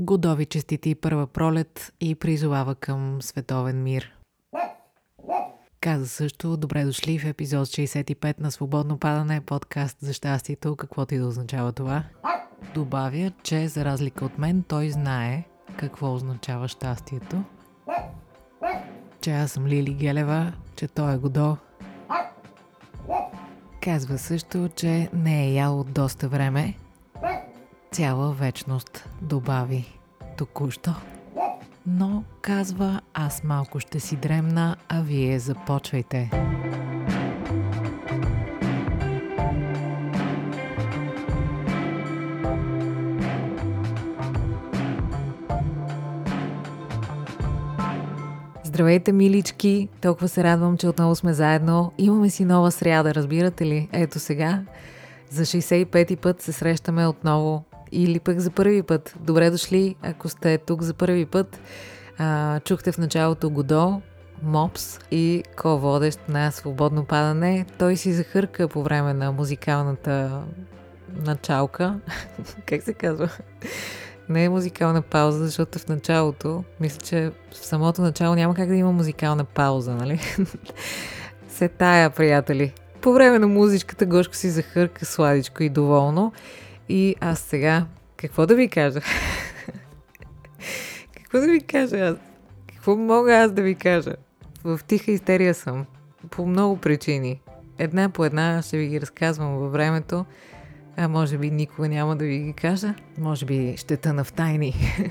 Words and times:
Годови 0.00 0.46
честити 0.46 0.94
първа 0.94 1.26
пролет 1.26 1.92
и 2.00 2.14
призовава 2.14 2.74
към 2.74 3.22
световен 3.22 3.82
мир. 3.82 4.12
Каза 5.80 6.08
също, 6.08 6.56
добре 6.56 6.84
дошли 6.84 7.18
в 7.18 7.24
епизод 7.24 7.68
65 7.68 8.40
на 8.40 8.50
Свободно 8.50 8.98
падане, 8.98 9.40
подкаст 9.40 9.96
за 10.00 10.12
щастието, 10.12 10.76
каквото 10.76 11.14
и 11.14 11.18
да 11.18 11.26
означава 11.26 11.72
това. 11.72 12.04
Добавя, 12.74 13.32
че 13.42 13.68
за 13.68 13.84
разлика 13.84 14.24
от 14.24 14.38
мен, 14.38 14.64
той 14.68 14.90
знае 14.90 15.44
какво 15.76 16.14
означава 16.14 16.68
щастието. 16.68 17.42
Че 19.20 19.30
аз 19.30 19.52
съм 19.52 19.66
Лили 19.66 19.94
Гелева, 19.94 20.52
че 20.76 20.88
той 20.88 21.14
е 21.14 21.18
Годо. 21.18 21.56
Казва 23.82 24.18
също, 24.18 24.68
че 24.76 25.10
не 25.14 25.46
е 25.46 25.52
ял 25.52 25.80
от 25.80 25.92
доста 25.92 26.28
време. 26.28 26.74
Цяла 27.92 28.32
вечност, 28.32 29.08
добави 29.22 29.84
току-що. 30.36 30.94
Но, 31.86 32.24
казва, 32.40 33.00
аз 33.14 33.44
малко 33.44 33.80
ще 33.80 34.00
си 34.00 34.16
дремна, 34.16 34.76
а 34.88 35.02
вие 35.02 35.38
започвайте. 35.38 36.30
Здравейте, 48.64 49.12
милички! 49.12 49.88
Толкова 50.00 50.28
се 50.28 50.44
радвам, 50.44 50.76
че 50.76 50.88
отново 50.88 51.14
сме 51.14 51.32
заедно. 51.32 51.92
Имаме 51.98 52.30
си 52.30 52.44
нова 52.44 52.70
сряда, 52.70 53.14
разбирате 53.14 53.66
ли? 53.66 53.88
Ето 53.92 54.18
сега. 54.18 54.62
За 55.30 55.44
65-ти 55.44 56.16
път 56.16 56.42
се 56.42 56.52
срещаме 56.52 57.06
отново. 57.06 57.64
Или 57.92 58.20
пък 58.20 58.40
за 58.40 58.50
първи 58.50 58.82
път. 58.82 59.14
Добре 59.20 59.50
дошли, 59.50 59.96
ако 60.02 60.28
сте 60.28 60.58
тук 60.58 60.82
за 60.82 60.94
първи 60.94 61.26
път. 61.26 61.60
А, 62.18 62.60
чухте 62.60 62.92
в 62.92 62.98
началото 62.98 63.50
Годо, 63.50 64.00
Мопс 64.42 64.98
и 65.10 65.42
ко-водещ 65.56 66.20
на 66.28 66.50
Свободно 66.50 67.04
падане. 67.04 67.66
Той 67.78 67.96
си 67.96 68.12
захърка 68.12 68.68
по 68.68 68.82
време 68.82 69.14
на 69.14 69.32
музикалната 69.32 70.42
началка. 71.26 72.00
как 72.66 72.82
се 72.82 72.94
казва? 72.94 73.30
не 74.30 74.44
е 74.44 74.48
музикална 74.48 75.02
пауза, 75.02 75.44
защото 75.44 75.78
в 75.78 75.88
началото, 75.88 76.64
мисля, 76.80 77.00
че 77.00 77.30
в 77.52 77.66
самото 77.66 78.02
начало 78.02 78.34
няма 78.34 78.54
как 78.54 78.68
да 78.68 78.74
има 78.74 78.92
музикална 78.92 79.44
пауза, 79.44 79.94
нали? 79.94 80.20
Се 81.48 81.68
тая, 81.68 82.10
приятели. 82.10 82.72
По 83.00 83.12
време 83.12 83.38
на 83.38 83.46
музичката 83.46 84.06
Гошко 84.06 84.34
си 84.34 84.50
захърка 84.50 85.04
сладичко 85.04 85.62
и 85.62 85.68
доволно. 85.68 86.32
И 86.92 87.16
аз 87.20 87.38
сега, 87.38 87.86
какво 88.16 88.46
да 88.46 88.54
ви 88.54 88.68
кажа? 88.68 89.00
какво 91.16 91.40
да 91.40 91.46
ви 91.46 91.60
кажа 91.60 91.96
аз? 91.96 92.16
Какво 92.66 92.96
мога 92.96 93.36
аз 93.36 93.52
да 93.52 93.62
ви 93.62 93.74
кажа? 93.74 94.14
В 94.64 94.80
тиха 94.86 95.12
истерия 95.12 95.54
съм. 95.54 95.86
По 96.30 96.46
много 96.46 96.76
причини. 96.76 97.40
Една 97.78 98.08
по 98.08 98.24
една 98.24 98.62
ще 98.62 98.78
ви 98.78 98.86
ги 98.86 99.00
разказвам 99.00 99.58
във 99.58 99.72
времето. 99.72 100.24
А 100.96 101.08
може 101.08 101.38
би 101.38 101.50
никога 101.50 101.88
няма 101.88 102.16
да 102.16 102.24
ви 102.24 102.38
ги 102.38 102.52
кажа. 102.52 102.94
Може 103.18 103.46
би 103.46 103.74
ще 103.76 103.96
тъна 103.96 104.24
в 104.24 104.32
тайни. 104.32 104.74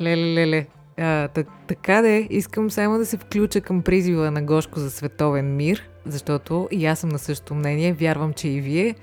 леле, 0.00 0.34
леле. 0.34 0.66
А, 0.98 1.28
так, 1.28 1.46
така 1.66 2.02
де, 2.02 2.26
искам 2.30 2.70
само 2.70 2.98
да 2.98 3.06
се 3.06 3.16
включа 3.16 3.60
към 3.60 3.82
призива 3.82 4.30
на 4.30 4.42
Гошко 4.42 4.80
за 4.80 4.90
световен 4.90 5.56
мир, 5.56 5.88
защото 6.06 6.68
и 6.70 6.86
аз 6.86 6.98
съм 6.98 7.10
на 7.10 7.18
същото 7.18 7.54
мнение, 7.54 7.92
вярвам, 7.92 8.32
че 8.32 8.48
и 8.48 8.60
вие. 8.60 8.94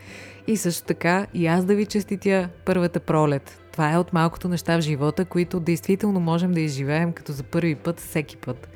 И 0.47 0.57
също 0.57 0.83
така 0.83 1.27
и 1.33 1.47
аз 1.47 1.65
да 1.65 1.75
ви 1.75 1.85
честитя 1.85 2.49
първата 2.65 2.99
пролет. 2.99 3.61
Това 3.71 3.91
е 3.91 3.97
от 3.97 4.13
малкото 4.13 4.47
неща 4.47 4.77
в 4.77 4.81
живота, 4.81 5.25
които 5.25 5.59
действително 5.59 6.19
можем 6.19 6.51
да 6.51 6.61
изживеем 6.61 7.13
като 7.13 7.31
за 7.31 7.43
първи 7.43 7.75
път, 7.75 7.99
всеки 7.99 8.37
път. 8.37 8.69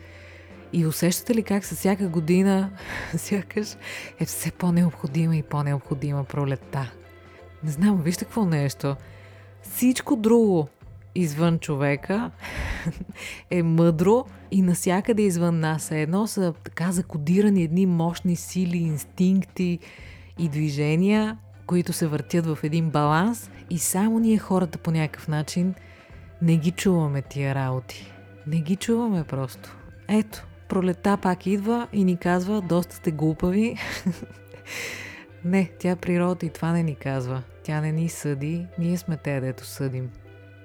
И 0.73 0.85
усещате 0.85 1.35
ли 1.35 1.43
как 1.43 1.65
със 1.65 1.77
всяка 1.77 2.07
година 2.07 2.71
сякаш 3.17 3.75
е 4.19 4.25
все 4.25 4.51
по-необходима 4.51 5.35
и 5.35 5.43
по-необходима 5.43 6.23
пролетта? 6.23 6.91
Не 7.63 7.71
знам, 7.71 8.01
вижте 8.01 8.25
какво 8.25 8.45
нещо. 8.45 8.95
Всичко 9.61 10.15
друго 10.15 10.67
извън 11.15 11.59
човека 11.59 12.31
е 13.51 13.63
мъдро 13.63 14.25
и 14.51 14.61
насякъде 14.61 15.21
извън 15.21 15.59
нас 15.59 15.91
е 15.91 16.01
едно 16.01 16.27
са 16.27 16.53
така 16.63 16.91
закодирани 16.91 17.63
едни 17.63 17.85
мощни 17.85 18.35
сили, 18.35 18.77
инстинкти 18.77 19.79
и 20.39 20.49
движения, 20.49 21.37
които 21.67 21.93
се 21.93 22.07
въртят 22.07 22.45
в 22.45 22.57
един 22.63 22.89
баланс 22.89 23.49
и 23.69 23.79
само 23.79 24.19
ние 24.19 24.37
хората 24.37 24.77
по 24.77 24.91
някакъв 24.91 25.27
начин 25.27 25.73
не 26.41 26.57
ги 26.57 26.71
чуваме 26.71 27.21
тия 27.21 27.55
работи. 27.55 28.13
Не 28.47 28.59
ги 28.59 28.75
чуваме 28.75 29.23
просто. 29.23 29.77
Ето, 30.07 30.47
пролета 30.69 31.17
пак 31.17 31.45
идва 31.45 31.87
и 31.93 32.03
ни 32.03 32.17
казва, 32.17 32.61
доста 32.61 32.95
сте 32.95 33.11
глупави. 33.11 33.77
не, 35.45 35.71
тя 35.79 35.95
природа 35.95 36.45
и 36.45 36.49
това 36.49 36.71
не 36.71 36.83
ни 36.83 36.95
казва. 36.95 37.43
Тя 37.63 37.81
не 37.81 37.91
ни 37.91 38.09
съди, 38.09 38.67
ние 38.79 38.97
сме 38.97 39.17
те, 39.17 39.39
дето 39.39 39.65
съдим. 39.65 40.09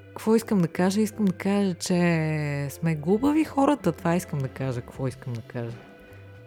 Какво 0.08 0.34
искам 0.34 0.58
да 0.58 0.68
кажа? 0.68 1.00
Искам 1.00 1.24
да 1.24 1.32
кажа, 1.32 1.74
че 1.74 2.68
сме 2.70 2.94
глупави 2.94 3.44
хората. 3.44 3.92
Това 3.92 4.16
искам 4.16 4.38
да 4.38 4.48
кажа. 4.48 4.80
Какво 4.80 5.08
искам 5.08 5.32
да 5.32 5.40
кажа? 5.40 5.76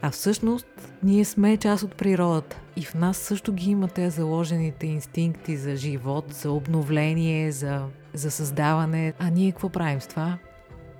А 0.06 0.12
всъщност 0.12 0.68
ние 1.04 1.26
сме 1.26 1.58
част 1.58 1.84
от 1.84 1.96
природата. 1.96 2.60
И 2.76 2.86
в 2.86 2.94
нас 2.94 3.18
също 3.18 3.54
ги 3.54 3.72
има 3.72 3.88
те 3.88 4.10
заложените 4.10 4.88
инстинкти 4.88 5.58
за 5.58 5.76
живот, 5.76 6.26
за 6.34 6.52
обновление, 6.52 7.52
за, 7.52 7.86
за 8.14 8.32
създаване. 8.32 9.14
А 9.20 9.30
ние 9.30 9.52
какво 9.52 9.70
правим 9.70 10.02
с 10.02 10.08
това? 10.08 10.38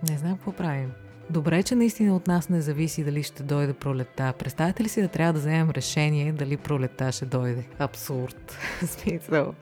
Не 0.10 0.18
знам 0.18 0.36
какво 0.36 0.52
правим. 0.52 0.92
Добре, 1.30 1.64
че 1.64 1.76
наистина 1.76 2.16
от 2.16 2.28
нас 2.28 2.50
не 2.50 2.62
зависи 2.62 3.04
дали 3.04 3.24
ще 3.24 3.44
дойде 3.44 3.74
пролета. 3.74 4.34
Представете 4.40 4.84
ли 4.84 4.90
си 4.90 5.02
да 5.02 5.08
трябва 5.08 5.34
да 5.34 5.40
вземем 5.40 5.70
решение 5.70 6.34
дали 6.34 6.58
пролета 6.58 7.12
ще 7.12 7.26
дойде? 7.26 7.64
Абсурд. 7.80 8.58
Смисъл. 8.86 9.54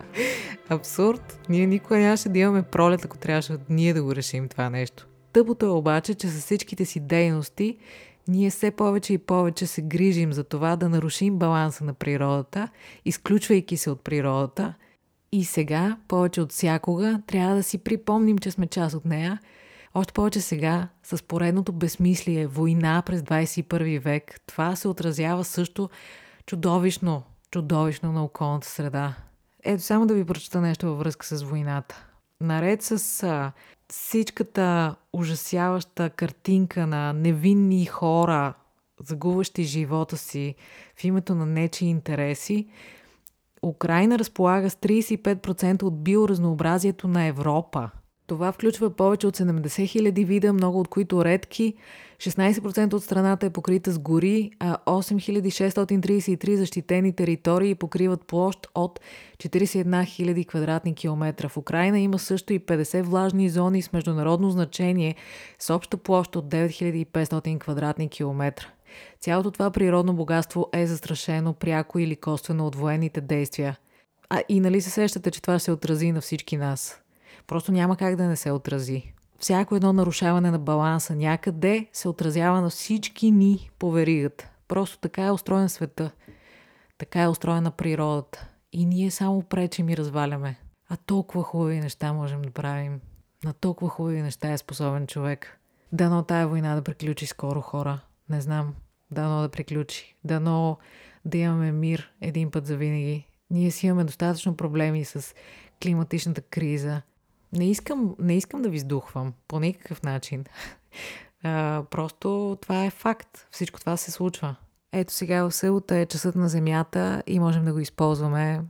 Абсурд. 0.69 1.39
Ние 1.49 1.67
никога 1.67 1.97
нямаше 1.97 2.29
да 2.29 2.39
имаме 2.39 2.63
пролет, 2.63 3.05
ако 3.05 3.17
трябваше 3.17 3.57
ние 3.69 3.93
да 3.93 4.03
го 4.03 4.15
решим 4.15 4.47
това 4.47 4.69
нещо. 4.69 5.07
Тъпото 5.33 5.65
е 5.65 5.69
обаче, 5.69 6.13
че 6.13 6.27
с 6.27 6.41
всичките 6.41 6.85
си 6.85 6.99
дейности 6.99 7.77
ние 8.31 8.49
все 8.49 8.71
повече 8.71 9.13
и 9.13 9.17
повече 9.17 9.67
се 9.67 9.81
грижим 9.81 10.33
за 10.33 10.43
това 10.43 10.75
да 10.75 10.89
нарушим 10.89 11.37
баланса 11.37 11.83
на 11.83 11.93
природата, 11.93 12.69
изключвайки 13.05 13.77
се 13.77 13.89
от 13.89 14.01
природата. 14.01 14.73
И 15.31 15.45
сега, 15.45 15.97
повече 16.07 16.41
от 16.41 16.51
всякога, 16.51 17.21
трябва 17.27 17.55
да 17.55 17.63
си 17.63 17.77
припомним, 17.77 18.37
че 18.37 18.51
сме 18.51 18.67
част 18.67 18.95
от 18.95 19.05
нея– 19.05 19.39
още 19.93 20.13
повече 20.13 20.41
сега, 20.41 20.87
с 21.03 21.23
поредното 21.23 21.73
безмислие, 21.73 22.47
война 22.47 23.03
през 23.05 23.21
21 23.21 23.99
век, 23.99 24.41
това 24.47 24.75
се 24.75 24.87
отразява 24.87 25.43
също 25.43 25.89
чудовищно, 26.45 27.23
чудовищно 27.51 28.11
на 28.11 28.23
околната 28.23 28.67
среда. 28.67 29.15
Ето 29.63 29.83
само 29.83 30.07
да 30.07 30.13
ви 30.13 30.25
прочета 30.25 30.61
нещо 30.61 30.87
във 30.87 30.99
връзка 30.99 31.25
с 31.25 31.43
войната. 31.43 32.05
Наред 32.41 32.81
с 32.81 33.23
а, 33.23 33.51
всичката 33.89 34.95
ужасяваща 35.13 36.09
картинка 36.09 36.87
на 36.87 37.13
невинни 37.13 37.85
хора, 37.85 38.53
загубващи 39.03 39.63
живота 39.63 40.17
си 40.17 40.55
в 40.95 41.03
името 41.03 41.35
на 41.35 41.45
нечи 41.45 41.85
интереси, 41.85 42.67
Украина 43.61 44.19
разполага 44.19 44.69
с 44.69 44.75
35% 44.75 45.83
от 45.83 46.03
биоразнообразието 46.03 47.07
на 47.07 47.25
Европа– 47.25 47.89
това 48.31 48.51
включва 48.51 48.89
повече 48.89 49.27
от 49.27 49.37
70 49.37 49.61
000 49.61 50.25
вида, 50.25 50.53
много 50.53 50.79
от 50.79 50.87
които 50.87 51.25
редки. 51.25 51.73
16% 52.17 52.93
от 52.93 53.03
страната 53.03 53.45
е 53.45 53.49
покрита 53.49 53.91
с 53.91 53.99
гори, 53.99 54.51
а 54.59 54.77
8633 54.85 56.55
защитени 56.55 57.13
територии 57.13 57.75
покриват 57.75 58.25
площ 58.25 58.67
от 58.75 58.99
41 59.37 59.85
000 59.85 60.47
квадратни 60.47 60.95
километра. 60.95 61.49
В 61.49 61.57
Украина 61.57 61.99
има 61.99 62.19
също 62.19 62.53
и 62.53 62.59
50 62.59 63.01
влажни 63.01 63.49
зони 63.49 63.81
с 63.81 63.93
международно 63.93 64.49
значение 64.49 65.15
с 65.59 65.75
обща 65.75 65.97
площ 65.97 66.35
от 66.35 66.45
9500 66.45 67.59
квадратни 67.59 68.09
километра. 68.09 68.65
Цялото 69.19 69.51
това 69.51 69.71
природно 69.71 70.13
богатство 70.13 70.69
е 70.73 70.87
застрашено 70.87 71.53
пряко 71.53 71.99
или 71.99 72.15
косвено 72.15 72.67
от 72.67 72.75
военните 72.75 73.21
действия. 73.21 73.77
А 74.29 74.41
и 74.49 74.59
нали 74.59 74.81
се 74.81 74.89
сещате, 74.89 75.31
че 75.31 75.41
това 75.41 75.59
се 75.59 75.71
отрази 75.71 76.11
на 76.11 76.21
всички 76.21 76.57
нас? 76.57 77.01
Просто 77.51 77.71
няма 77.71 77.97
как 77.97 78.15
да 78.15 78.23
не 78.23 78.35
се 78.35 78.51
отрази. 78.51 79.13
Всяко 79.39 79.75
едно 79.75 79.93
нарушаване 79.93 80.51
на 80.51 80.59
баланса 80.59 81.15
някъде 81.15 81.87
се 81.93 82.07
отразява 82.07 82.61
на 82.61 82.69
всички 82.69 83.31
ни 83.31 83.69
по 83.79 83.91
веригата. 83.91 84.49
Просто 84.67 84.97
така 84.97 85.25
е 85.25 85.31
устроен 85.31 85.69
света. 85.69 86.11
Така 86.97 87.21
е 87.21 87.27
устроена 87.27 87.71
природата. 87.71 88.47
И 88.71 88.85
ние 88.85 89.11
само 89.11 89.43
пречим 89.43 89.89
и 89.89 89.97
разваляме. 89.97 90.59
А 90.89 90.97
толкова 90.97 91.43
хубави 91.43 91.79
неща 91.79 92.13
можем 92.13 92.41
да 92.41 92.51
правим. 92.51 92.99
На 93.43 93.53
толкова 93.53 93.89
хубави 93.89 94.21
неща 94.21 94.51
е 94.51 94.57
способен 94.57 95.07
човек. 95.07 95.59
Дано 95.91 96.23
тая 96.23 96.47
война 96.47 96.75
да 96.75 96.81
приключи 96.81 97.25
скоро, 97.25 97.61
хора. 97.61 97.99
Не 98.29 98.41
знам. 98.41 98.75
Дано 99.11 99.41
да 99.41 99.49
приключи. 99.49 100.15
Дано 100.23 100.77
да 101.25 101.37
имаме 101.37 101.71
мир 101.71 102.11
един 102.21 102.51
път 102.51 102.65
за 102.65 102.77
винаги. 102.77 103.27
Ние 103.49 103.71
си 103.71 103.87
имаме 103.87 104.03
достатъчно 104.03 104.57
проблеми 104.57 105.05
с 105.05 105.35
климатичната 105.83 106.41
криза. 106.41 107.01
Не 107.53 107.69
искам, 107.69 108.15
не 108.19 108.37
искам 108.37 108.61
да 108.61 108.69
ви 108.69 108.79
сдухвам 108.79 109.33
по 109.47 109.59
никакъв 109.59 110.03
начин. 110.03 110.45
А, 111.43 111.83
просто 111.91 112.57
това 112.61 112.85
е 112.85 112.89
факт. 112.89 113.47
Всичко 113.51 113.79
това 113.79 113.97
се 113.97 114.11
случва. 114.11 114.55
Ето 114.91 115.13
сега 115.13 115.43
в 115.43 115.51
селото 115.51 115.93
е 115.93 116.05
часът 116.05 116.35
на 116.35 116.49
земята 116.49 117.23
и 117.27 117.39
можем 117.39 117.65
да 117.65 117.73
го 117.73 117.79
използваме, 117.79 118.61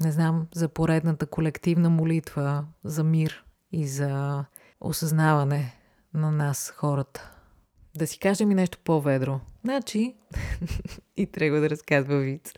не 0.00 0.12
знам, 0.12 0.46
за 0.54 0.68
поредната 0.68 1.26
колективна 1.26 1.90
молитва, 1.90 2.64
за 2.84 3.04
мир 3.04 3.44
и 3.72 3.86
за 3.86 4.44
осъзнаване 4.80 5.74
на 6.14 6.30
нас, 6.30 6.72
хората. 6.76 7.30
Да 7.96 8.06
си 8.06 8.18
кажем 8.18 8.50
и 8.50 8.54
нещо 8.54 8.78
по-ведро. 8.84 9.40
Значи, 9.64 10.14
и 11.16 11.26
трябва 11.26 11.60
да 11.60 11.70
разказва 11.70 12.18
виц. 12.18 12.52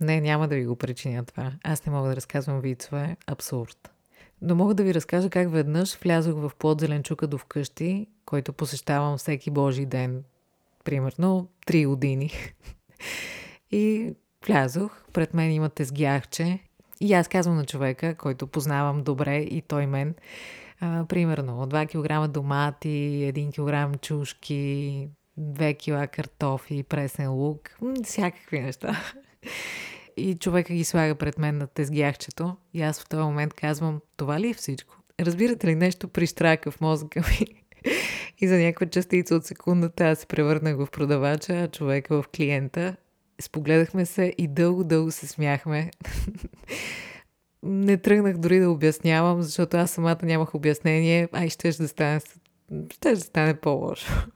Не, 0.00 0.20
няма 0.20 0.48
да 0.48 0.54
ви 0.54 0.66
го 0.66 0.76
причиня 0.76 1.24
това. 1.24 1.52
Аз 1.62 1.86
не 1.86 1.92
мога 1.92 2.08
да 2.08 2.16
разказвам 2.16 2.60
вицове. 2.60 3.16
Абсурд. 3.26 3.93
Но 4.46 4.54
мога 4.54 4.74
да 4.74 4.82
ви 4.82 4.94
разкажа 4.94 5.30
как 5.30 5.50
веднъж 5.50 5.98
влязох 5.98 6.34
в 6.34 6.52
плод 6.58 6.80
зеленчука 6.80 7.26
до 7.26 7.38
вкъщи, 7.38 8.06
който 8.24 8.52
посещавам 8.52 9.18
всеки 9.18 9.50
божи 9.50 9.86
ден. 9.86 10.24
Примерно 10.84 11.48
3 11.66 11.86
години. 11.86 12.30
И 13.70 14.14
влязох, 14.46 15.04
пред 15.12 15.34
мен 15.34 15.52
има 15.52 15.68
тезгяхче 15.68 16.58
и 17.00 17.12
аз 17.12 17.28
казвам 17.28 17.56
на 17.56 17.64
човека, 17.64 18.14
който 18.14 18.46
познавам 18.46 19.02
добре 19.02 19.36
и 19.36 19.62
той 19.62 19.86
мен, 19.86 20.14
а, 20.80 21.04
примерно 21.08 21.66
2 21.66 21.86
кг 21.86 22.32
домати, 22.32 23.32
1 23.34 23.92
кг 23.92 24.00
чушки, 24.00 25.08
2 25.40 25.74
кг 25.74 26.10
картофи, 26.16 26.82
пресен 26.82 27.32
лук, 27.32 27.60
всякакви 28.04 28.60
неща. 28.60 29.00
И 30.16 30.34
човека 30.34 30.74
ги 30.74 30.84
слага 30.84 31.14
пред 31.14 31.38
мен 31.38 31.58
на 31.58 31.66
тезгяхчето 31.66 32.56
и 32.74 32.82
аз 32.82 33.00
в 33.00 33.08
този 33.08 33.22
момент 33.22 33.54
казвам, 33.54 34.00
това 34.16 34.40
ли 34.40 34.48
е 34.48 34.54
всичко? 34.54 34.96
Разбирате 35.20 35.66
ли 35.66 35.74
нещо 35.74 36.08
пристрака 36.08 36.70
в 36.70 36.80
мозъка 36.80 37.20
ми? 37.20 37.46
и 38.38 38.48
за 38.48 38.56
някаква 38.56 38.86
частица 38.86 39.34
от 39.34 39.44
секундата 39.44 40.04
аз 40.04 40.18
се 40.18 40.26
превърнах 40.26 40.76
в 40.76 40.88
продавача, 40.92 41.52
а 41.52 41.68
човека 41.68 42.22
в 42.22 42.28
клиента. 42.28 42.96
Спогледахме 43.40 44.06
се 44.06 44.34
и 44.38 44.48
дълго-дълго 44.48 45.10
се 45.10 45.26
смяхме. 45.26 45.90
Не 47.62 47.96
тръгнах 47.96 48.36
дори 48.38 48.60
да 48.60 48.70
обяснявам, 48.70 49.42
защото 49.42 49.76
аз 49.76 49.90
самата 49.90 50.18
нямах 50.22 50.54
обяснение. 50.54 51.28
Ай, 51.32 51.48
ще 51.48 51.70
да 51.72 51.88
стане, 51.88 52.20
ще 52.90 53.10
да 53.10 53.20
стане 53.20 53.54
по-лошо. 53.54 54.26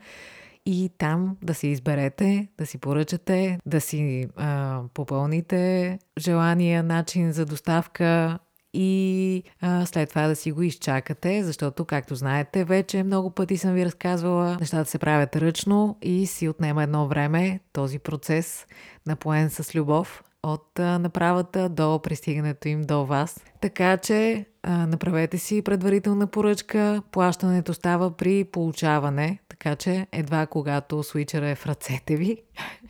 и 0.66 0.90
там 0.98 1.36
да 1.42 1.54
си 1.54 1.68
изберете, 1.68 2.48
да 2.58 2.66
си 2.66 2.78
поръчате, 2.78 3.58
да 3.66 3.80
си 3.80 4.28
а, 4.36 4.80
попълните 4.94 5.98
желания, 6.18 6.82
начин 6.82 7.32
за 7.32 7.46
доставка 7.46 8.38
и 8.74 9.42
а, 9.60 9.86
след 9.86 10.08
това 10.08 10.26
да 10.26 10.36
си 10.36 10.52
го 10.52 10.62
изчакате, 10.62 11.44
защото, 11.44 11.84
както 11.84 12.14
знаете, 12.14 12.64
вече 12.64 13.02
много 13.02 13.30
пъти 13.30 13.58
съм 13.58 13.74
ви 13.74 13.84
разказвала, 13.84 14.56
нещата 14.60 14.90
се 14.90 14.98
правят 14.98 15.36
ръчно 15.36 15.98
и 16.02 16.26
си 16.26 16.48
отнема 16.48 16.82
едно 16.82 17.08
време 17.08 17.60
този 17.72 17.98
процес, 17.98 18.66
напоен 19.06 19.50
с 19.50 19.74
любов, 19.74 20.22
от 20.42 20.78
направата 20.78 21.68
до 21.68 22.00
пристигането 22.02 22.68
им 22.68 22.82
до 22.82 23.06
вас. 23.06 23.44
Така 23.60 23.96
че 23.96 24.46
направете 24.64 25.38
си 25.38 25.62
предварителна 25.62 26.26
поръчка, 26.26 27.02
плащането 27.12 27.74
става 27.74 28.16
при 28.16 28.44
получаване, 28.44 29.38
така 29.48 29.76
че 29.76 30.06
едва 30.12 30.46
когато 30.46 31.02
свичера 31.02 31.48
е 31.48 31.54
в 31.54 31.66
ръцете 31.66 32.16
ви, 32.16 32.42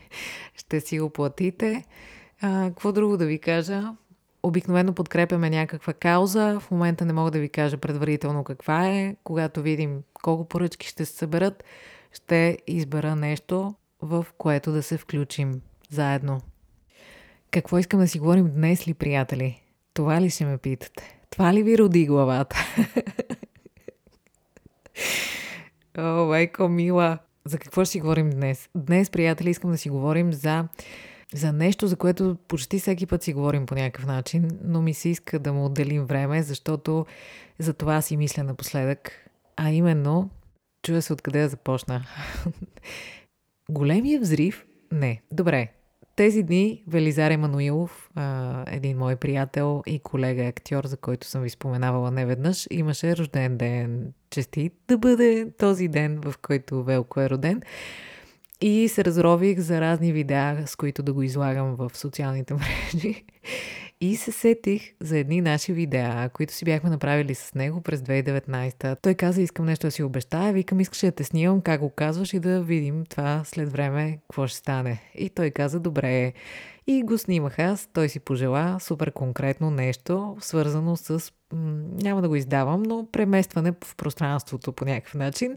ще 0.55 0.81
си 0.81 0.99
го 0.99 1.11
платите. 1.11 1.85
Какво 2.41 2.93
друго 2.93 3.17
да 3.17 3.27
ви 3.27 3.39
кажа? 3.39 3.83
Обикновено 4.43 4.95
подкрепяме 4.95 5.51
някаква 5.51 5.93
кауза. 5.93 6.61
В 6.61 6.71
момента 6.71 7.05
не 7.05 7.13
мога 7.13 7.31
да 7.31 7.39
ви 7.39 7.49
кажа 7.49 7.77
предварително 7.77 8.45
каква 8.45 8.89
е. 8.89 9.17
Когато 9.25 9.63
видим 9.63 10.03
колко 10.23 10.49
поръчки 10.49 10.87
ще 10.87 11.05
се 11.05 11.17
съберат, 11.17 11.65
ще 12.13 12.59
избера 12.67 13.17
нещо, 13.17 13.75
в 14.03 14.27
което 14.39 14.73
да 14.73 14.83
се 14.83 14.99
включим 14.99 15.61
заедно. 15.91 16.41
Какво 17.51 17.79
искам 17.79 18.01
да 18.01 18.09
си 18.09 18.19
говорим 18.19 18.51
днес 18.55 18.89
ли, 18.89 18.95
приятели? 18.95 19.63
Това 19.95 20.21
ли 20.21 20.31
ще 20.31 20.45
ме 20.45 20.59
питате? 20.59 21.19
Това 21.31 21.55
ли 21.55 21.63
ви 21.63 21.79
роди 21.79 22.07
главата? 22.07 22.57
О, 25.99 26.27
майко 26.27 26.69
мила! 26.69 27.19
За 27.45 27.59
какво 27.59 27.85
ще 27.85 27.93
си 27.93 28.01
говорим 28.01 28.31
днес? 28.31 28.69
Днес, 28.75 29.11
приятели, 29.11 29.51
искам 29.51 29.71
да 29.71 29.79
си 29.79 29.91
говорим 29.91 30.33
за, 30.33 30.69
за 31.35 31.53
нещо, 31.53 31.87
за 31.87 31.97
което 31.97 32.37
почти 32.49 32.79
всеки 32.79 33.07
път 33.07 33.23
си 33.23 33.33
говорим 33.33 33.67
по 33.67 33.75
някакъв 33.75 34.07
начин, 34.07 34.49
но 34.65 34.83
ми 34.83 34.95
се 34.95 35.09
иска 35.09 35.39
да 35.39 35.53
му 35.53 35.65
отделим 35.65 36.05
време, 36.05 36.43
защото 36.43 37.07
за 37.59 37.73
това 37.73 38.01
си 38.03 38.17
мисля 38.17 38.43
напоследък. 38.43 39.31
А 39.57 39.71
именно, 39.71 40.31
чуя 40.83 41.03
се 41.03 41.13
откъде 41.13 41.41
да 41.41 41.49
започна. 41.49 42.07
Големия 43.71 44.21
взрив? 44.21 44.65
Не. 44.93 45.23
Добре, 45.33 45.69
тези 46.19 46.43
дни 46.43 46.83
Велизар 46.89 47.31
Емануилов, 47.31 48.11
един 48.67 48.99
мой 48.99 49.17
приятел 49.17 49.83
и 49.87 49.99
колега 49.99 50.43
актьор, 50.43 50.87
за 50.87 50.97
който 50.97 51.27
съм 51.27 51.43
ви 51.43 51.51
споменавала 51.51 52.11
неведнъж, 52.11 52.67
имаше 52.71 53.17
рожден 53.17 53.57
ден. 53.57 54.13
Честит 54.31 54.73
да 54.89 54.99
бъде 54.99 55.47
този 55.59 55.89
ден, 55.89 56.21
в 56.25 56.35
който 56.43 56.85
Велко 56.85 57.21
е 57.21 57.31
роден. 57.31 57.63
И 58.61 58.89
се 58.89 59.05
разрових 59.05 59.59
за 59.59 59.81
разни 59.81 60.13
видеа, 60.13 60.63
с 60.67 60.77
които 60.77 61.03
да 61.03 61.13
го 61.13 61.23
излагам 61.23 61.75
в 61.75 61.91
социалните 61.95 62.55
мрежи. 62.95 63.25
И 64.01 64.17
се 64.17 64.33
сетих 64.33 64.95
за 65.01 65.19
едни 65.19 65.41
наши 65.41 65.73
видеа, 65.73 66.31
които 66.33 66.53
си 66.53 66.65
бяхме 66.65 66.91
направили 66.91 67.35
с 67.35 67.55
него 67.55 67.81
през 67.81 68.01
2019. 68.01 69.03
Той 69.03 69.15
каза, 69.15 69.43
искам 69.43 69.67
нещо 69.67 69.87
да 69.87 69.91
си 69.91 70.03
обещая, 70.03 70.53
викам, 70.53 70.81
искаш 70.81 71.01
да 71.01 71.13
те 71.13 71.25
снимам, 71.25 71.61
как 71.61 71.81
го 71.81 71.91
казваш 71.91 72.35
и 72.35 72.41
да 72.41 72.63
видим 72.63 73.05
това 73.07 73.43
след 73.45 73.73
време, 73.73 74.19
какво 74.23 74.47
ще 74.47 74.57
стане. 74.57 75.03
И 75.15 75.31
той 75.31 75.51
каза, 75.51 75.81
добре. 75.81 76.33
И 76.87 77.03
го 77.03 77.19
снимах 77.19 77.59
аз, 77.59 77.89
той 77.93 78.09
си 78.09 78.21
пожела 78.21 78.77
супер 78.81 79.13
конкретно 79.13 79.71
нещо, 79.71 80.37
свързано 80.41 80.97
с, 80.97 81.33
няма 82.03 82.23
да 82.23 82.29
го 82.29 82.37
издавам, 82.37 82.83
но 82.83 83.07
преместване 83.13 83.73
в 83.85 83.97
пространството 83.97 84.73
по 84.73 84.85
някакъв 84.85 85.15
начин 85.15 85.57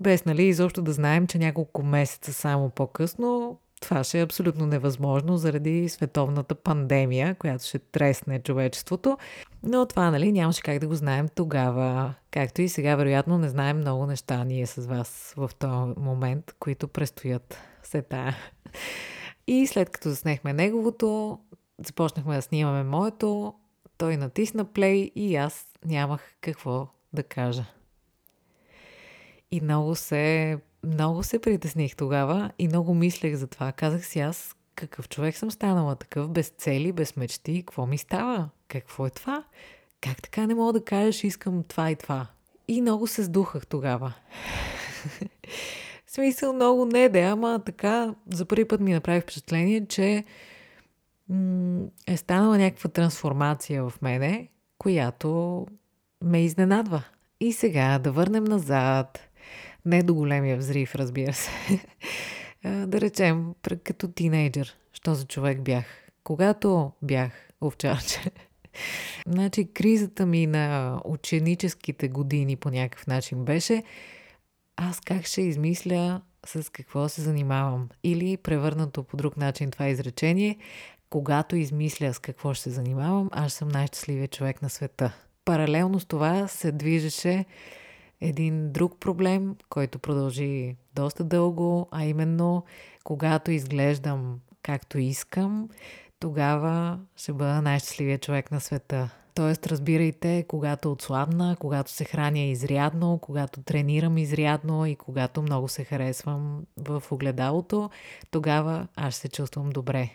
без 0.00 0.24
нали, 0.24 0.42
изобщо 0.44 0.82
да 0.82 0.92
знаем, 0.92 1.26
че 1.26 1.38
няколко 1.38 1.82
месеца 1.82 2.32
само 2.32 2.70
по-късно 2.70 3.58
това 3.80 4.04
ще 4.04 4.18
е 4.18 4.22
абсолютно 4.22 4.66
невъзможно 4.66 5.36
заради 5.36 5.88
световната 5.88 6.54
пандемия, 6.54 7.34
която 7.34 7.64
ще 7.64 7.78
тресне 7.78 8.42
човечеството. 8.42 9.18
Но 9.62 9.86
това, 9.86 10.10
нали, 10.10 10.32
нямаше 10.32 10.62
как 10.62 10.78
да 10.78 10.88
го 10.88 10.94
знаем 10.94 11.28
тогава. 11.34 12.14
Както 12.30 12.62
и 12.62 12.68
сега, 12.68 12.96
вероятно, 12.96 13.38
не 13.38 13.48
знаем 13.48 13.76
много 13.76 14.06
неща 14.06 14.44
ние 14.44 14.66
с 14.66 14.86
вас 14.86 15.34
в 15.36 15.50
този 15.58 15.92
момент, 16.00 16.54
които 16.58 16.88
предстоят 16.88 17.58
се 17.82 18.02
тая. 18.02 18.36
И 19.46 19.66
след 19.66 19.90
като 19.90 20.08
заснехме 20.08 20.52
неговото, 20.52 21.38
започнахме 21.86 22.36
да 22.36 22.42
снимаме 22.42 22.84
моето, 22.84 23.54
той 23.98 24.16
натисна 24.16 24.64
плей 24.64 25.10
и 25.14 25.36
аз 25.36 25.66
нямах 25.84 26.34
какво 26.40 26.88
да 27.12 27.22
кажа. 27.22 27.64
И 29.50 29.60
много 29.60 29.94
се, 29.94 30.58
много 30.84 31.22
се 31.22 31.38
притесних 31.38 31.96
тогава 31.96 32.50
и 32.58 32.68
много 32.68 32.94
мислех 32.94 33.34
за 33.34 33.46
това. 33.46 33.72
Казах 33.72 34.06
си 34.06 34.20
аз, 34.20 34.56
какъв 34.74 35.08
човек 35.08 35.36
съм 35.36 35.50
станала, 35.50 35.96
такъв 35.96 36.30
без 36.30 36.48
цели, 36.48 36.92
без 36.92 37.16
мечти, 37.16 37.62
какво 37.62 37.86
ми 37.86 37.98
става? 37.98 38.48
Какво 38.68 39.06
е 39.06 39.10
това? 39.10 39.44
Как 40.00 40.22
така 40.22 40.46
не 40.46 40.54
мога 40.54 40.72
да 40.72 40.84
кажеш, 40.84 41.24
искам 41.24 41.62
това 41.62 41.90
и 41.90 41.96
това? 41.96 42.26
И 42.68 42.80
много 42.80 43.06
се 43.06 43.22
сдухах 43.22 43.66
тогава. 43.66 44.12
В 46.06 46.12
смисъл 46.12 46.52
много 46.52 46.84
не 46.84 47.08
да, 47.08 47.20
ама 47.20 47.62
така 47.66 48.14
за 48.32 48.44
първи 48.44 48.68
път 48.68 48.80
ми 48.80 48.92
направи 48.92 49.20
впечатление, 49.20 49.86
че 49.86 50.24
м- 51.28 51.86
е 52.06 52.16
станала 52.16 52.58
някаква 52.58 52.90
трансформация 52.90 53.84
в 53.84 54.02
мене, 54.02 54.48
която 54.78 55.66
ме 56.24 56.44
изненадва. 56.44 57.02
И 57.40 57.52
сега 57.52 57.98
да 57.98 58.12
върнем 58.12 58.44
назад 58.44 59.29
не 59.84 60.02
до 60.02 60.14
големия 60.14 60.56
взрив, 60.56 60.94
разбира 60.94 61.32
се. 61.32 61.50
да 62.86 63.00
речем, 63.00 63.54
като 63.84 64.08
тинейджър, 64.08 64.76
що 64.92 65.14
за 65.14 65.26
човек 65.26 65.60
бях. 65.60 65.84
Когато 66.24 66.92
бях 67.02 67.32
овчарче, 67.60 68.20
значи 69.26 69.68
кризата 69.74 70.26
ми 70.26 70.46
на 70.46 70.96
ученическите 71.04 72.08
години 72.08 72.56
по 72.56 72.70
някакъв 72.70 73.06
начин 73.06 73.44
беше 73.44 73.82
аз 74.76 75.00
как 75.00 75.26
ще 75.26 75.42
измисля 75.42 76.20
с 76.46 76.72
какво 76.72 77.08
се 77.08 77.22
занимавам. 77.22 77.88
Или 78.04 78.36
превърнато 78.36 79.02
по 79.02 79.16
друг 79.16 79.36
начин 79.36 79.70
това 79.70 79.88
изречение, 79.88 80.58
когато 81.10 81.56
измисля 81.56 82.14
с 82.14 82.18
какво 82.18 82.54
ще 82.54 82.62
се 82.62 82.70
занимавам, 82.70 83.28
аз 83.32 83.52
съм 83.52 83.68
най-щастливият 83.68 84.32
човек 84.32 84.62
на 84.62 84.70
света. 84.70 85.12
Паралелно 85.44 86.00
с 86.00 86.04
това 86.04 86.48
се 86.48 86.72
движеше 86.72 87.44
един 88.20 88.72
друг 88.72 89.00
проблем, 89.00 89.56
който 89.70 89.98
продължи 89.98 90.76
доста 90.94 91.24
дълго, 91.24 91.88
а 91.90 92.04
именно 92.04 92.64
когато 93.04 93.50
изглеждам 93.50 94.40
както 94.62 94.98
искам, 94.98 95.68
тогава 96.20 96.98
ще 97.16 97.32
бъда 97.32 97.62
най-щастливият 97.62 98.22
човек 98.22 98.50
на 98.50 98.60
света. 98.60 99.10
Тоест, 99.34 99.66
разбирайте, 99.66 100.44
когато 100.48 100.92
отслабна, 100.92 101.56
когато 101.60 101.90
се 101.90 102.04
храня 102.04 102.38
изрядно, 102.38 103.18
когато 103.18 103.62
тренирам 103.62 104.18
изрядно 104.18 104.86
и 104.86 104.96
когато 104.96 105.42
много 105.42 105.68
се 105.68 105.84
харесвам 105.84 106.62
в 106.76 107.02
огледалото, 107.10 107.90
тогава 108.30 108.88
аз 108.96 109.16
се 109.16 109.28
чувствам 109.28 109.70
добре. 109.70 110.10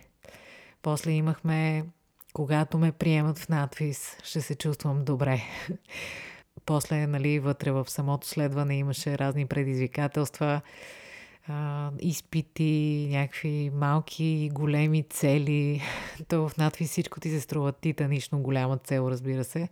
После 0.81 1.11
имахме, 1.11 1.85
когато 2.33 2.77
ме 2.77 2.91
приемат 2.91 3.39
в 3.39 3.49
надвис, 3.49 4.17
ще 4.23 4.41
се 4.41 4.55
чувствам 4.55 5.05
добре. 5.05 5.41
После, 6.65 7.07
нали, 7.07 7.39
вътре 7.39 7.71
в 7.71 7.85
самото 7.89 8.27
следване 8.27 8.77
имаше 8.77 9.17
разни 9.17 9.45
предизвикателства, 9.45 10.61
а, 11.47 11.91
изпити, 11.99 13.07
някакви 13.11 13.71
малки 13.73 14.25
и 14.25 14.49
големи 14.49 15.03
цели. 15.03 15.81
То 16.27 16.49
в 16.49 16.57
надвис 16.57 16.89
всичко 16.91 17.19
ти 17.19 17.29
се 17.29 17.41
струва 17.41 17.71
титанично 17.71 18.41
голяма 18.41 18.77
цел, 18.77 19.07
разбира 19.11 19.43
се. 19.43 19.69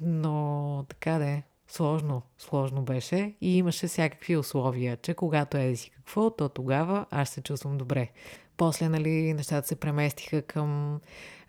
Но 0.00 0.84
така 0.88 1.18
да 1.18 1.26
е. 1.26 1.42
Сложно, 1.68 2.22
сложно 2.38 2.82
беше 2.82 3.34
и 3.40 3.58
имаше 3.58 3.86
всякакви 3.86 4.36
условия, 4.36 4.96
че 4.96 5.14
когато 5.14 5.56
еди 5.56 5.76
си 5.76 5.90
какво, 5.90 6.30
то 6.30 6.48
тогава 6.48 7.06
аз 7.10 7.30
се 7.30 7.42
чувствам 7.42 7.78
добре. 7.78 8.10
После, 8.56 8.88
нали, 8.88 9.34
нещата 9.34 9.68
се 9.68 9.76
преместиха 9.76 10.42
към 10.42 11.00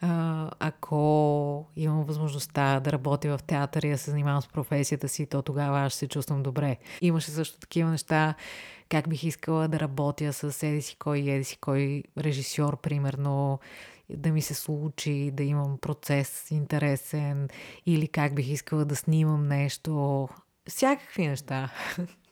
а, 0.01 0.51
ако 0.59 1.65
имам 1.75 2.03
възможността 2.03 2.79
да 2.79 2.91
работя 2.91 3.37
в 3.37 3.43
театър 3.43 3.83
и 3.83 3.89
да 3.89 3.97
се 3.97 4.11
занимавам 4.11 4.41
с 4.41 4.47
професията 4.47 5.09
си, 5.09 5.25
то 5.25 5.41
тогава 5.41 5.79
аз 5.79 5.93
се 5.93 6.07
чувствам 6.07 6.43
добре. 6.43 6.77
Имаше 7.01 7.31
също 7.31 7.59
такива 7.59 7.89
неща, 7.89 8.35
как 8.89 9.09
бих 9.09 9.23
искала 9.23 9.67
да 9.67 9.79
работя 9.79 10.33
с 10.33 10.63
еди 10.63 10.81
си 10.81 10.95
кой 10.95 11.19
еди 11.19 11.43
си 11.43 11.57
кой 11.57 12.03
режисьор, 12.17 12.81
примерно, 12.81 13.59
да 14.09 14.31
ми 14.31 14.41
се 14.41 14.53
случи, 14.53 15.31
да 15.33 15.43
имам 15.43 15.77
процес 15.77 16.51
интересен, 16.51 17.47
или 17.85 18.07
как 18.07 18.35
бих 18.35 18.47
искала 18.47 18.85
да 18.85 18.95
снимам 18.95 19.47
нещо. 19.47 20.27
Всякакви 20.69 21.27
неща. 21.27 21.69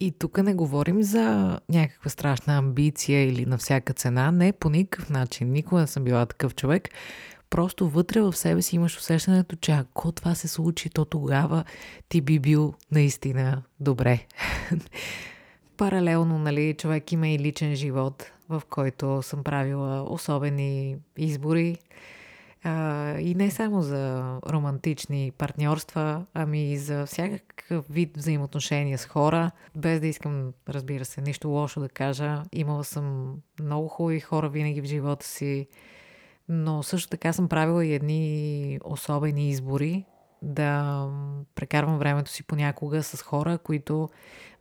И 0.00 0.12
тук 0.12 0.38
не 0.38 0.54
говорим 0.54 1.02
за 1.02 1.58
някаква 1.68 2.10
страшна 2.10 2.58
амбиция 2.58 3.24
или 3.24 3.46
на 3.46 3.58
всяка 3.58 3.92
цена. 3.92 4.30
Не, 4.30 4.52
по 4.52 4.70
никакъв 4.70 5.10
начин. 5.10 5.52
Никога 5.52 5.80
не 5.80 5.86
съм 5.86 6.04
била 6.04 6.26
такъв 6.26 6.54
човек. 6.54 6.88
Просто 7.50 7.88
вътре 7.88 8.20
в 8.20 8.32
себе 8.32 8.62
си 8.62 8.76
имаш 8.76 8.98
усещането, 8.98 9.56
че 9.56 9.72
ако 9.72 10.12
това 10.12 10.34
се 10.34 10.48
случи, 10.48 10.90
то 10.90 11.04
тогава 11.04 11.64
ти 12.08 12.20
би 12.20 12.38
бил 12.38 12.74
наистина 12.90 13.62
добре. 13.80 14.26
Паралелно, 15.76 16.38
нали, 16.38 16.74
човек 16.78 17.12
има 17.12 17.28
и 17.28 17.38
личен 17.38 17.74
живот, 17.74 18.30
в 18.48 18.62
който 18.70 19.22
съм 19.22 19.44
правила 19.44 20.02
особени 20.02 20.96
избори. 21.16 21.78
А, 22.64 23.18
и 23.18 23.34
не 23.34 23.50
само 23.50 23.82
за 23.82 24.34
романтични 24.48 25.32
партньорства, 25.38 26.26
ами 26.34 26.72
и 26.72 26.78
за 26.78 27.06
всякакъв 27.06 27.86
вид 27.90 28.16
взаимоотношения 28.16 28.98
с 28.98 29.06
хора. 29.06 29.50
Без 29.76 30.00
да 30.00 30.06
искам, 30.06 30.52
разбира 30.68 31.04
се, 31.04 31.20
нищо 31.20 31.48
лошо 31.48 31.80
да 31.80 31.88
кажа. 31.88 32.42
Имала 32.52 32.84
съм 32.84 33.36
много 33.60 33.88
хубави 33.88 34.20
хора 34.20 34.48
винаги 34.48 34.80
в 34.80 34.84
живота 34.84 35.26
си, 35.26 35.68
но 36.48 36.82
също 36.82 37.08
така 37.08 37.32
съм 37.32 37.48
правила 37.48 37.86
и 37.86 37.94
едни 37.94 38.78
особени 38.84 39.50
избори, 39.50 40.04
да 40.42 41.06
прекарвам 41.54 41.98
времето 41.98 42.30
си 42.30 42.42
понякога 42.42 43.02
с 43.02 43.22
хора, 43.22 43.58
които 43.58 44.08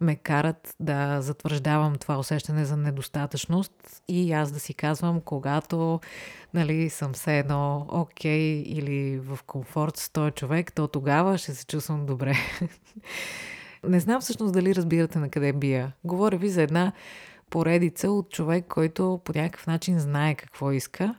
ме 0.01 0.15
карат 0.15 0.75
да 0.79 1.21
затвърждавам 1.21 1.95
това 1.95 2.17
усещане 2.17 2.65
за 2.65 2.77
недостатъчност 2.77 4.01
и 4.07 4.33
аз 4.33 4.51
да 4.51 4.59
си 4.59 4.73
казвам, 4.73 5.21
когато 5.21 5.99
нали, 6.53 6.89
съм 6.89 7.13
все 7.13 7.39
едно 7.39 7.85
окей 7.89 8.61
или 8.61 9.19
в 9.19 9.39
комфорт 9.47 9.97
с 9.97 10.09
този 10.09 10.31
човек, 10.31 10.73
то 10.73 10.87
тогава 10.87 11.37
ще 11.37 11.55
се 11.55 11.65
чувствам 11.65 12.05
добре. 12.05 12.35
Не 13.83 13.99
знам 13.99 14.21
всъщност 14.21 14.53
дали 14.53 14.75
разбирате 14.75 15.19
на 15.19 15.29
къде 15.29 15.53
бия. 15.53 15.93
Говоря 16.03 16.37
ви 16.37 16.49
за 16.49 16.61
една 16.61 16.91
поредица 17.49 18.11
от 18.11 18.31
човек, 18.31 18.65
който 18.67 19.21
по 19.23 19.33
някакъв 19.35 19.67
начин 19.67 19.99
знае 19.99 20.35
какво 20.35 20.71
иска, 20.71 21.15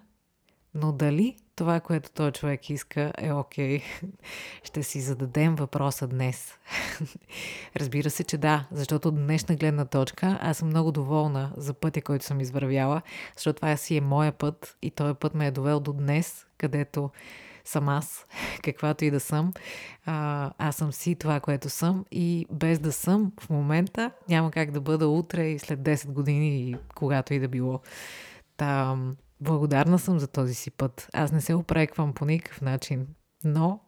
но 0.75 0.93
дали 0.93 1.37
това, 1.61 1.81
което 1.81 2.11
този 2.11 2.33
човек 2.33 2.71
иска 2.71 3.13
е 3.19 3.33
окей. 3.33 3.79
Okay. 3.79 3.83
Ще 4.65 4.83
си 4.83 5.01
зададем 5.01 5.55
въпроса 5.55 6.07
днес. 6.07 6.59
Разбира 7.77 8.11
се, 8.11 8.25
че 8.25 8.39
да, 8.39 8.67
защото 8.73 9.09
от 9.09 9.15
днешна 9.15 9.57
гледна 9.57 9.85
точка 9.85 10.39
аз 10.43 10.57
съм 10.57 10.69
много 10.69 10.93
доволна 10.93 11.53
за 11.57 11.75
пътя, 11.75 12.03
който 12.03 12.25
съм 12.25 12.41
извървяла, 12.41 13.03
защото 13.37 13.57
това 13.57 13.77
си 13.77 13.97
е 13.97 14.01
моя 14.01 14.33
път 14.33 14.77
и 14.83 14.91
този 14.91 15.15
път 15.15 15.35
ме 15.35 15.47
е 15.47 15.51
довел 15.51 15.81
до 15.81 15.93
днес, 15.93 16.47
където 16.59 17.11
съм 17.65 17.89
аз, 17.89 18.27
каквато 18.63 19.05
и 19.05 19.11
да 19.11 19.21
съм. 19.21 19.53
А, 20.07 20.51
аз 20.59 20.77
съм 20.77 20.93
си 20.93 21.15
това, 21.15 21.41
което 21.41 21.71
съм 21.71 22.05
и 22.11 22.47
без 22.51 22.79
да 22.79 22.93
съм 22.93 23.33
в 23.41 23.51
момента 23.51 24.11
няма 24.29 24.51
как 24.51 24.71
да 24.71 24.81
бъда 24.81 25.09
утре 25.09 25.47
и 25.47 25.59
след 25.59 25.81
10 25.81 26.07
години 26.07 26.71
и 26.71 26.77
когато 26.95 27.35
и 27.35 27.39
да 27.39 27.49
било. 27.49 27.81
Та, 28.57 28.97
Благодарна 29.41 29.99
съм 29.99 30.19
за 30.19 30.29
този 30.29 30.55
си 30.55 30.71
път. 30.71 31.09
Аз 31.13 31.33
не 31.33 31.41
се 31.41 31.55
опреквам 31.55 32.13
по 32.13 32.25
никакъв 32.25 32.61
начин, 32.61 33.07
но 33.45 33.81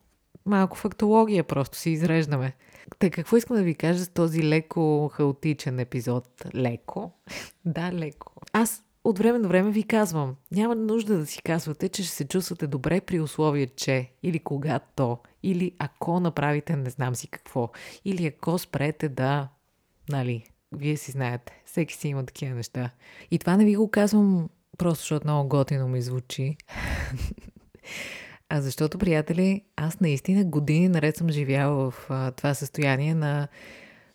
малко 0.47 0.77
фактология 0.77 1.45
просто 1.45 1.79
си 1.79 1.91
изреждаме. 1.91 2.57
Та 2.99 3.11
какво 3.11 3.37
искам 3.37 3.57
да 3.57 3.63
ви 3.63 3.75
кажа 3.75 4.05
с 4.05 4.09
този 4.09 4.43
леко 4.43 5.11
хаотичен 5.15 5.79
епизод? 5.79 6.29
Леко? 6.55 7.13
да, 7.65 7.93
леко. 7.93 8.33
Аз 8.53 8.85
от 9.05 9.19
време 9.19 9.39
на 9.39 9.49
време 9.49 9.71
ви 9.71 9.83
казвам, 9.83 10.37
няма 10.53 10.75
нужда 10.75 11.19
да 11.19 11.27
си 11.27 11.43
казвате, 11.43 11.89
че 11.89 12.03
ще 12.03 12.13
се 12.13 12.29
чувствате 12.29 12.67
добре 12.67 13.01
при 13.01 13.21
условие, 13.21 13.67
че 13.67 14.11
или 14.23 14.39
когато, 14.39 15.19
или 15.43 15.77
ако 15.79 16.21
направите 16.21 16.77
не 16.77 16.91
знам 16.91 17.15
си 17.15 17.29
какво, 17.29 17.71
или 18.05 18.27
ако 18.27 18.59
спрете 18.59 19.09
да, 19.09 19.49
нали, 20.09 20.45
вие 20.73 20.97
си 20.97 21.11
знаете, 21.11 21.63
всеки 21.67 21.95
си 21.95 22.09
има 22.09 22.27
такива 22.27 22.55
неща. 22.55 22.91
И 23.31 23.39
това 23.39 23.57
не 23.57 23.65
ви 23.65 23.77
го 23.77 23.91
казвам 23.91 24.49
Просто 24.79 25.01
защото 25.01 25.27
много 25.27 25.49
готино 25.49 25.89
ми 25.89 26.03
звучи. 26.03 26.57
а 28.49 28.61
защото, 28.61 28.99
приятели, 28.99 29.65
аз 29.77 30.01
наистина 30.01 30.45
години 30.45 30.89
наред 30.89 31.17
съм 31.17 31.31
живяла 31.31 31.91
в 31.91 32.07
а, 32.11 32.31
това 32.31 32.55
състояние 32.55 33.15
на 33.15 33.49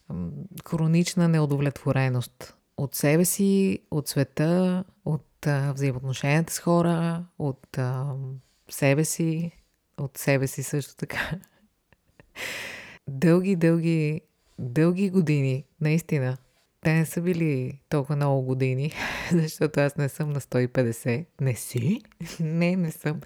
м, 0.10 0.30
хронична 0.66 1.28
неудовлетвореност. 1.28 2.56
От 2.78 2.96
себе 2.96 3.26
си, 3.26 3.80
от 3.92 4.08
света, 4.08 4.84
от 5.06 5.48
а, 5.48 5.74
взаимоотношенията 5.74 6.54
с 6.54 6.60
хора, 6.60 7.26
от 7.40 7.78
а, 7.78 8.14
себе 8.70 9.06
си, 9.06 9.52
от 9.98 10.18
себе 10.18 10.48
си 10.48 10.64
също 10.64 10.96
така. 10.96 11.32
дълги, 13.08 13.56
дълги, 13.56 14.22
дълги 14.60 15.10
години, 15.10 15.66
наистина, 15.82 16.38
те 16.82 16.94
не 16.94 17.06
са 17.06 17.22
били 17.22 17.82
толкова 17.90 18.16
много 18.16 18.42
години, 18.42 18.92
защото 19.32 19.80
аз 19.80 19.98
не 19.98 20.10
съм 20.10 20.30
на 20.30 20.42
150. 20.42 21.26
Не 21.42 21.56
си? 21.56 22.02
не, 22.40 22.76
не 22.76 22.92
съм. 22.92 23.22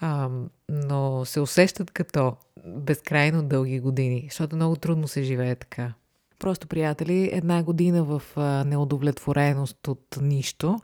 А, 0.00 0.30
но 0.68 1.24
се 1.24 1.40
усещат 1.40 1.90
като 1.90 2.36
безкрайно 2.66 3.42
дълги 3.42 3.80
години, 3.80 4.26
защото 4.30 4.56
много 4.56 4.76
трудно 4.76 5.08
се 5.08 5.22
живее 5.22 5.54
така. 5.54 5.94
Просто, 6.38 6.66
приятели, 6.66 7.30
една 7.32 7.62
година 7.62 8.04
в 8.04 8.22
неудовлетвореност 8.66 9.88
от 9.88 10.18
нищо 10.20 10.78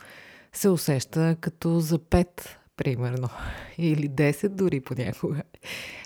се 0.53 0.69
усеща 0.69 1.37
като 1.41 1.81
за 1.81 1.99
пет, 1.99 2.59
примерно. 2.77 3.29
Или 3.79 4.11
10 4.11 4.49
дори 4.49 4.81
понякога. 4.81 5.43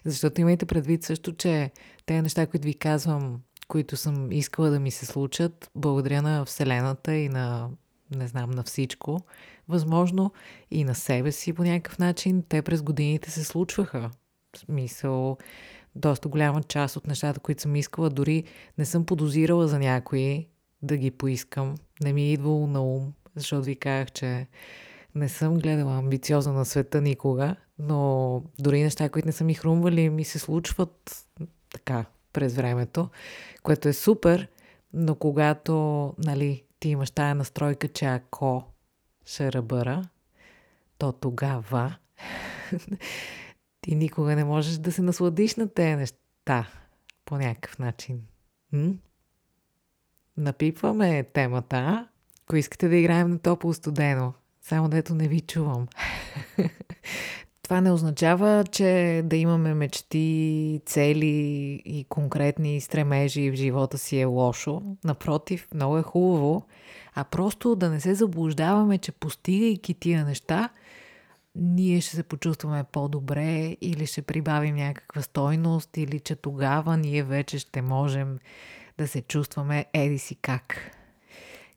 Защото 0.04 0.40
имайте 0.40 0.66
предвид 0.66 1.02
също, 1.02 1.32
че 1.32 1.70
тези 2.06 2.22
неща, 2.22 2.46
които 2.46 2.64
ви 2.64 2.74
казвам, 2.74 3.40
които 3.68 3.96
съм 3.96 4.32
искала 4.32 4.70
да 4.70 4.80
ми 4.80 4.90
се 4.90 5.06
случат, 5.06 5.70
благодаря 5.74 6.22
на 6.22 6.44
Вселената 6.44 7.14
и 7.14 7.28
на, 7.28 7.70
не 8.16 8.26
знам, 8.26 8.50
на 8.50 8.62
всичко, 8.62 9.20
възможно 9.68 10.32
и 10.70 10.84
на 10.84 10.94
себе 10.94 11.32
си 11.32 11.52
по 11.52 11.64
някакъв 11.64 11.98
начин, 11.98 12.44
те 12.48 12.62
през 12.62 12.82
годините 12.82 13.30
се 13.30 13.44
случваха. 13.44 14.10
В 14.56 14.58
смисъл, 14.58 15.36
доста 15.94 16.28
голяма 16.28 16.62
част 16.62 16.96
от 16.96 17.06
нещата, 17.06 17.40
които 17.40 17.62
съм 17.62 17.76
искала, 17.76 18.10
дори 18.10 18.44
не 18.78 18.84
съм 18.84 19.06
подозирала 19.06 19.68
за 19.68 19.78
някои 19.78 20.46
да 20.82 20.96
ги 20.96 21.10
поискам. 21.10 21.74
Не 22.02 22.12
ми 22.12 22.22
е 22.22 22.32
идвало 22.32 22.66
на 22.66 22.82
ум, 22.82 23.12
защото 23.36 23.64
ви 23.64 23.76
казах, 23.76 24.12
че 24.12 24.46
не 25.14 25.28
съм 25.28 25.58
гледала 25.58 25.98
амбициозно 25.98 26.52
на 26.52 26.64
света 26.64 27.00
никога, 27.00 27.56
но 27.78 28.42
дори 28.58 28.82
неща, 28.82 29.08
които 29.08 29.26
не 29.26 29.32
са 29.32 29.44
ми 29.44 29.54
хрумвали, 29.54 30.10
ми 30.10 30.24
се 30.24 30.38
случват 30.38 31.26
така 31.70 32.04
през 32.38 32.54
времето, 32.54 33.08
което 33.62 33.88
е 33.88 33.92
супер, 33.92 34.48
но 34.92 35.14
когато 35.14 35.74
нали, 36.18 36.64
ти 36.80 36.88
имаш 36.88 37.10
тая 37.10 37.34
настройка, 37.34 37.88
че 37.88 38.04
ако 38.04 38.64
ще 39.24 39.52
ръбъра, 39.52 40.02
то 40.98 41.12
тогава 41.12 41.96
ти 43.80 43.94
никога 43.94 44.36
не 44.36 44.44
можеш 44.44 44.76
да 44.76 44.92
се 44.92 45.02
насладиш 45.02 45.56
на 45.56 45.68
тези 45.68 45.96
неща 45.96 46.68
по 47.24 47.36
някакъв 47.36 47.78
начин. 47.78 48.20
М? 48.72 48.92
Напипваме 50.36 51.24
темата, 51.24 52.08
ако 52.42 52.56
искате 52.56 52.88
да 52.88 52.96
играем 52.96 53.30
на 53.30 53.38
топло 53.38 53.72
студено. 53.72 54.34
Само 54.62 54.88
дето 54.88 55.14
не 55.14 55.28
ви 55.28 55.40
чувам. 55.40 55.88
Това 57.68 57.80
не 57.80 57.92
означава, 57.92 58.64
че 58.64 59.22
да 59.24 59.36
имаме 59.36 59.74
мечти, 59.74 60.80
цели 60.86 61.82
и 61.84 62.06
конкретни 62.08 62.80
стремежи 62.80 63.50
в 63.50 63.54
живота 63.54 63.98
си 63.98 64.20
е 64.20 64.24
лошо. 64.24 64.82
Напротив, 65.04 65.68
много 65.74 65.98
е 65.98 66.02
хубаво. 66.02 66.66
А 67.14 67.24
просто 67.24 67.76
да 67.76 67.90
не 67.90 68.00
се 68.00 68.14
заблуждаваме, 68.14 68.98
че 68.98 69.12
постигайки 69.12 69.94
тия 69.94 70.24
неща, 70.24 70.68
ние 71.54 72.00
ще 72.00 72.16
се 72.16 72.22
почувстваме 72.22 72.84
по-добре 72.92 73.76
или 73.80 74.06
ще 74.06 74.22
прибавим 74.22 74.76
някаква 74.76 75.22
стойност 75.22 75.96
или 75.96 76.20
че 76.20 76.36
тогава 76.36 76.96
ние 76.96 77.22
вече 77.22 77.58
ще 77.58 77.82
можем 77.82 78.38
да 78.98 79.08
се 79.08 79.22
чувстваме 79.22 79.86
еди 79.92 80.18
си 80.18 80.34
как. 80.34 80.97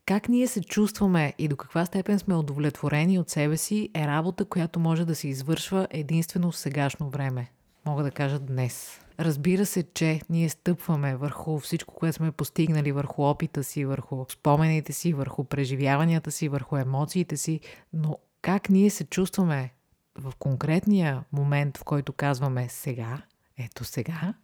Как 0.06 0.28
ние 0.28 0.46
се 0.46 0.62
чувстваме 0.62 1.34
и 1.38 1.48
до 1.48 1.56
каква 1.56 1.86
степен 1.86 2.18
сме 2.18 2.34
удовлетворени 2.34 3.18
от 3.18 3.30
себе 3.30 3.56
си 3.56 3.90
е 3.94 4.06
работа, 4.06 4.44
която 4.44 4.80
може 4.80 5.04
да 5.04 5.14
се 5.14 5.28
извършва 5.28 5.88
единствено 5.90 6.50
в 6.50 6.56
сегашно 6.56 7.10
време. 7.10 7.50
Мога 7.86 8.02
да 8.02 8.10
кажа 8.10 8.38
днес. 8.38 9.00
Разбира 9.20 9.66
се, 9.66 9.82
че 9.82 10.20
ние 10.30 10.48
стъпваме 10.48 11.16
върху 11.16 11.58
всичко, 11.58 11.94
което 11.94 12.16
сме 12.16 12.32
постигнали, 12.32 12.92
върху 12.92 13.22
опита 13.22 13.64
си, 13.64 13.84
върху 13.84 14.24
спомените 14.32 14.92
си, 14.92 15.12
върху 15.12 15.44
преживяванията 15.44 16.30
си, 16.30 16.48
върху 16.48 16.76
емоциите 16.76 17.36
си, 17.36 17.60
но 17.92 18.18
как 18.42 18.68
ние 18.68 18.90
се 18.90 19.04
чувстваме 19.04 19.72
в 20.18 20.32
конкретния 20.38 21.24
момент, 21.32 21.78
в 21.78 21.84
който 21.84 22.12
казваме 22.12 22.68
сега, 22.68 23.22
ето 23.58 23.84
сега, 23.84 24.34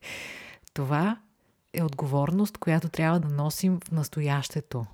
това 0.74 1.20
е 1.72 1.82
отговорност, 1.82 2.58
която 2.58 2.88
трябва 2.88 3.20
да 3.20 3.28
носим 3.28 3.80
в 3.84 3.90
настоящето. 3.92 4.86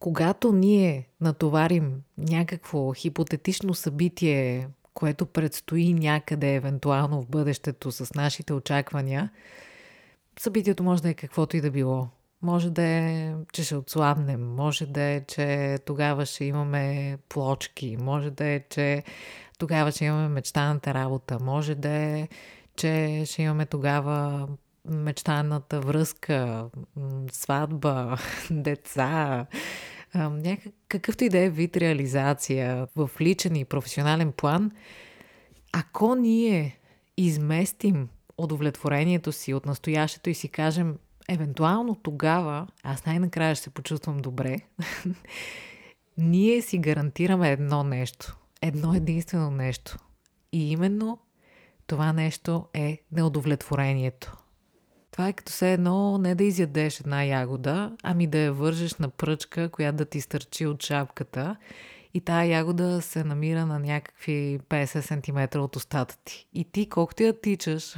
Когато 0.00 0.52
ние 0.52 1.08
натоварим 1.20 2.02
някакво 2.18 2.92
хипотетично 2.92 3.74
събитие, 3.74 4.68
което 4.94 5.26
предстои 5.26 5.94
някъде 5.94 6.54
евентуално 6.54 7.22
в 7.22 7.26
бъдещето 7.26 7.92
с 7.92 8.14
нашите 8.14 8.52
очаквания, 8.52 9.30
събитието 10.38 10.82
може 10.82 11.02
да 11.02 11.08
е 11.08 11.14
каквото 11.14 11.56
и 11.56 11.60
да 11.60 11.70
било. 11.70 12.08
Може 12.42 12.70
да 12.70 12.82
е, 12.82 13.34
че 13.52 13.64
ще 13.64 13.76
отслабнем, 13.76 14.54
може 14.54 14.86
да 14.86 15.02
е, 15.02 15.20
че 15.20 15.78
тогава 15.86 16.26
ще 16.26 16.44
имаме 16.44 17.18
плочки, 17.28 17.96
може 18.00 18.30
да 18.30 18.44
е, 18.44 18.60
че 18.70 19.02
тогава 19.58 19.92
ще 19.92 20.04
имаме 20.04 20.28
мечтаната 20.28 20.94
работа, 20.94 21.38
може 21.40 21.74
да 21.74 21.90
е, 21.90 22.28
че 22.76 23.22
ще 23.26 23.42
имаме 23.42 23.66
тогава 23.66 24.48
мечтаната 24.84 25.80
връзка, 25.80 26.66
сватба, 27.32 28.16
деца, 28.50 29.46
какъвто 30.88 31.24
и 31.24 31.28
да 31.28 31.38
е 31.38 31.50
вид 31.50 31.76
реализация 31.76 32.88
в 32.96 33.10
личен 33.20 33.56
и 33.56 33.64
професионален 33.64 34.32
план, 34.32 34.70
ако 35.72 36.14
ние 36.14 36.78
изместим 37.16 38.08
удовлетворението 38.38 39.32
си 39.32 39.54
от 39.54 39.66
настоящето 39.66 40.30
и 40.30 40.34
си 40.34 40.48
кажем, 40.48 40.96
евентуално 41.28 41.94
тогава, 41.94 42.66
аз 42.82 43.06
най-накрая 43.06 43.54
ще 43.54 43.64
се 43.64 43.70
почувствам 43.70 44.18
добре, 44.18 44.56
ние 46.18 46.62
си 46.62 46.78
гарантираме 46.78 47.52
едно 47.52 47.84
нещо. 47.84 48.36
Едно 48.62 48.94
единствено 48.94 49.50
нещо. 49.50 49.98
И 50.52 50.72
именно 50.72 51.18
това 51.86 52.12
нещо 52.12 52.66
е 52.74 52.98
неудовлетворението. 53.12 54.36
Това 55.20 55.28
е 55.28 55.32
като 55.32 55.52
се 55.52 55.72
едно 55.72 56.18
не 56.18 56.34
да 56.34 56.44
изядеш 56.44 57.00
една 57.00 57.24
ягода, 57.24 57.96
ами 58.02 58.26
да 58.26 58.38
я 58.38 58.52
вържеш 58.52 58.94
на 58.94 59.08
пръчка, 59.08 59.68
която 59.68 59.96
да 59.96 60.04
ти 60.04 60.20
стърчи 60.20 60.66
от 60.66 60.82
шапката 60.82 61.56
и 62.14 62.20
тая 62.20 62.50
ягода 62.50 63.02
се 63.02 63.24
намира 63.24 63.66
на 63.66 63.78
някакви 63.78 64.60
50 64.68 65.00
см 65.00 65.58
от 65.58 65.76
устата 65.76 66.16
ти. 66.24 66.48
И 66.52 66.64
ти 66.64 66.88
колкото 66.88 67.22
я 67.22 67.40
тичаш, 67.40 67.94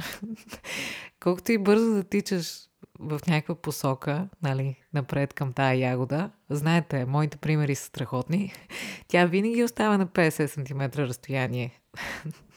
колкото 1.19 1.51
и 1.51 1.57
бързо 1.57 1.93
да 1.93 2.03
тичаш 2.03 2.59
в 2.99 3.19
някаква 3.27 3.55
посока, 3.55 4.29
нали, 4.41 4.75
напред 4.93 5.33
към 5.33 5.53
тая 5.53 5.79
ягода, 5.79 6.31
знаете, 6.49 7.05
моите 7.05 7.37
примери 7.37 7.75
са 7.75 7.85
страхотни, 7.85 8.53
тя 9.07 9.25
винаги 9.25 9.63
остава 9.63 9.97
на 9.97 10.07
50 10.07 10.47
см 10.47 10.99
разстояние. 11.01 11.81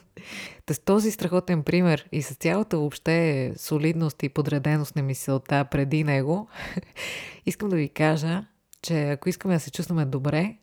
Та 0.66 0.74
с 0.74 0.78
този 0.78 1.10
страхотен 1.10 1.62
пример 1.62 2.08
и 2.12 2.22
с 2.22 2.34
цялата 2.34 2.78
въобще 2.78 3.52
солидност 3.56 4.22
и 4.22 4.28
подреденост 4.28 4.96
на 4.96 5.02
мисълта 5.02 5.64
преди 5.64 6.04
него, 6.04 6.48
искам 7.46 7.68
да 7.68 7.76
ви 7.76 7.88
кажа, 7.88 8.44
че 8.82 9.10
ако 9.10 9.28
искаме 9.28 9.54
да 9.54 9.60
се 9.60 9.70
чувстваме 9.70 10.04
добре, 10.04 10.56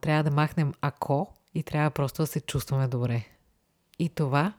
трябва 0.00 0.22
да 0.24 0.30
махнем 0.30 0.72
ако 0.80 1.28
и 1.54 1.62
трябва 1.62 1.90
просто 1.90 2.22
да 2.22 2.26
се 2.26 2.40
чувстваме 2.40 2.88
добре. 2.88 3.24
И 3.98 4.08
това, 4.08 4.52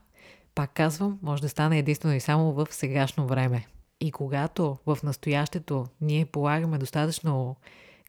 пак 0.55 0.73
казвам, 0.73 1.19
може 1.21 1.41
да 1.41 1.49
стане 1.49 1.79
единствено 1.79 2.15
и 2.15 2.19
само 2.19 2.53
в 2.53 2.67
сегашно 2.69 3.27
време. 3.27 3.67
И 3.99 4.11
когато 4.11 4.77
в 4.85 4.97
настоящето 5.03 5.85
ние 6.01 6.25
полагаме 6.25 6.77
достатъчно 6.77 7.55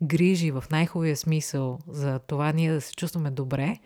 грижи 0.03 0.51
в 0.51 0.65
най-хубавия 0.71 1.17
смисъл 1.17 1.79
за 1.89 2.19
това 2.19 2.53
ние 2.53 2.73
да 2.73 2.81
се 2.81 2.95
чувстваме 2.95 3.31
добре, 3.31 3.79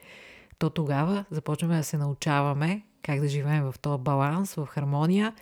то 0.58 0.70
тогава 0.70 1.24
започваме 1.30 1.76
да 1.76 1.84
се 1.84 1.98
научаваме 1.98 2.82
как 3.02 3.20
да 3.20 3.28
живеем 3.28 3.64
в 3.64 3.78
този 3.78 4.02
баланс, 4.02 4.54
в 4.54 4.66
хармония 4.66 5.34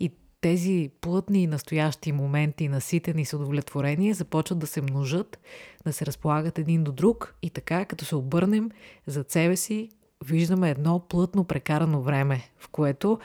и 0.00 0.12
тези 0.40 0.90
плътни 1.00 1.42
и 1.42 1.46
настоящи 1.46 2.12
моменти, 2.12 2.68
наситени 2.68 3.24
с 3.24 3.32
удовлетворение, 3.32 4.14
започват 4.14 4.58
да 4.58 4.66
се 4.66 4.82
множат, 4.82 5.38
да 5.84 5.92
се 5.92 6.06
разполагат 6.06 6.58
един 6.58 6.84
до 6.84 6.92
друг 6.92 7.34
и 7.42 7.50
така, 7.50 7.84
като 7.84 8.04
се 8.04 8.16
обърнем 8.16 8.70
за 9.06 9.24
себе 9.28 9.56
си, 9.56 9.90
виждаме 10.24 10.70
едно 10.70 11.00
плътно 11.08 11.44
прекарано 11.44 12.02
време, 12.02 12.50
в 12.58 12.68
което 12.68 13.18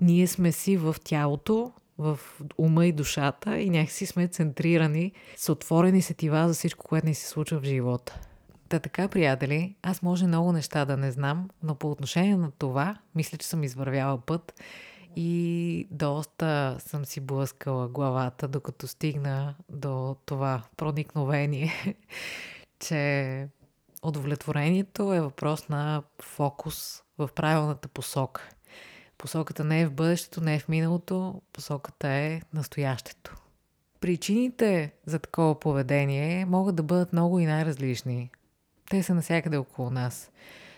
ние 0.00 0.26
сме 0.26 0.52
си 0.52 0.76
в 0.76 0.96
тялото, 1.04 1.72
в 1.98 2.18
ума 2.58 2.86
и 2.86 2.92
душата 2.92 3.58
и 3.58 3.70
някакси 3.70 4.06
сме 4.06 4.28
центрирани 4.28 5.12
с 5.36 5.52
отворени 5.52 6.02
сетива 6.02 6.48
за 6.48 6.54
всичко, 6.54 6.86
което 6.88 7.06
ни 7.06 7.14
се 7.14 7.28
случва 7.28 7.60
в 7.60 7.64
живота. 7.64 8.20
Та 8.72 8.78
така, 8.78 9.08
приятели, 9.08 9.76
аз 9.82 10.02
може 10.02 10.26
много 10.26 10.52
неща 10.52 10.84
да 10.84 10.96
не 10.96 11.12
знам, 11.12 11.48
но 11.62 11.74
по 11.74 11.90
отношение 11.90 12.36
на 12.36 12.50
това, 12.50 12.96
мисля, 13.14 13.38
че 13.38 13.46
съм 13.46 13.64
извървяла 13.64 14.18
път 14.18 14.60
и 15.16 15.88
доста 15.90 16.76
съм 16.78 17.04
си 17.04 17.20
блъскала 17.20 17.88
главата, 17.88 18.48
докато 18.48 18.88
стигна 18.88 19.54
до 19.68 20.16
това 20.26 20.62
проникновение, 20.76 21.72
че 22.80 23.48
удовлетворението 24.02 25.14
е 25.14 25.20
въпрос 25.20 25.68
на 25.68 26.02
фокус 26.22 27.02
в 27.18 27.30
правилната 27.34 27.88
посока. 27.88 28.48
Посоката 29.18 29.64
не 29.64 29.80
е 29.80 29.86
в 29.86 29.92
бъдещето, 29.92 30.40
не 30.40 30.54
е 30.54 30.58
в 30.58 30.68
миналото, 30.68 31.42
посоката 31.52 32.08
е 32.08 32.40
настоящето. 32.54 33.36
Причините 34.00 34.92
за 35.06 35.18
такова 35.18 35.60
поведение 35.60 36.44
могат 36.44 36.76
да 36.76 36.82
бъдат 36.82 37.12
много 37.12 37.38
и 37.38 37.46
най-различни. 37.46 38.30
Те 38.92 39.02
са 39.02 39.14
навсякъде 39.14 39.56
около 39.56 39.90
нас. 39.90 40.30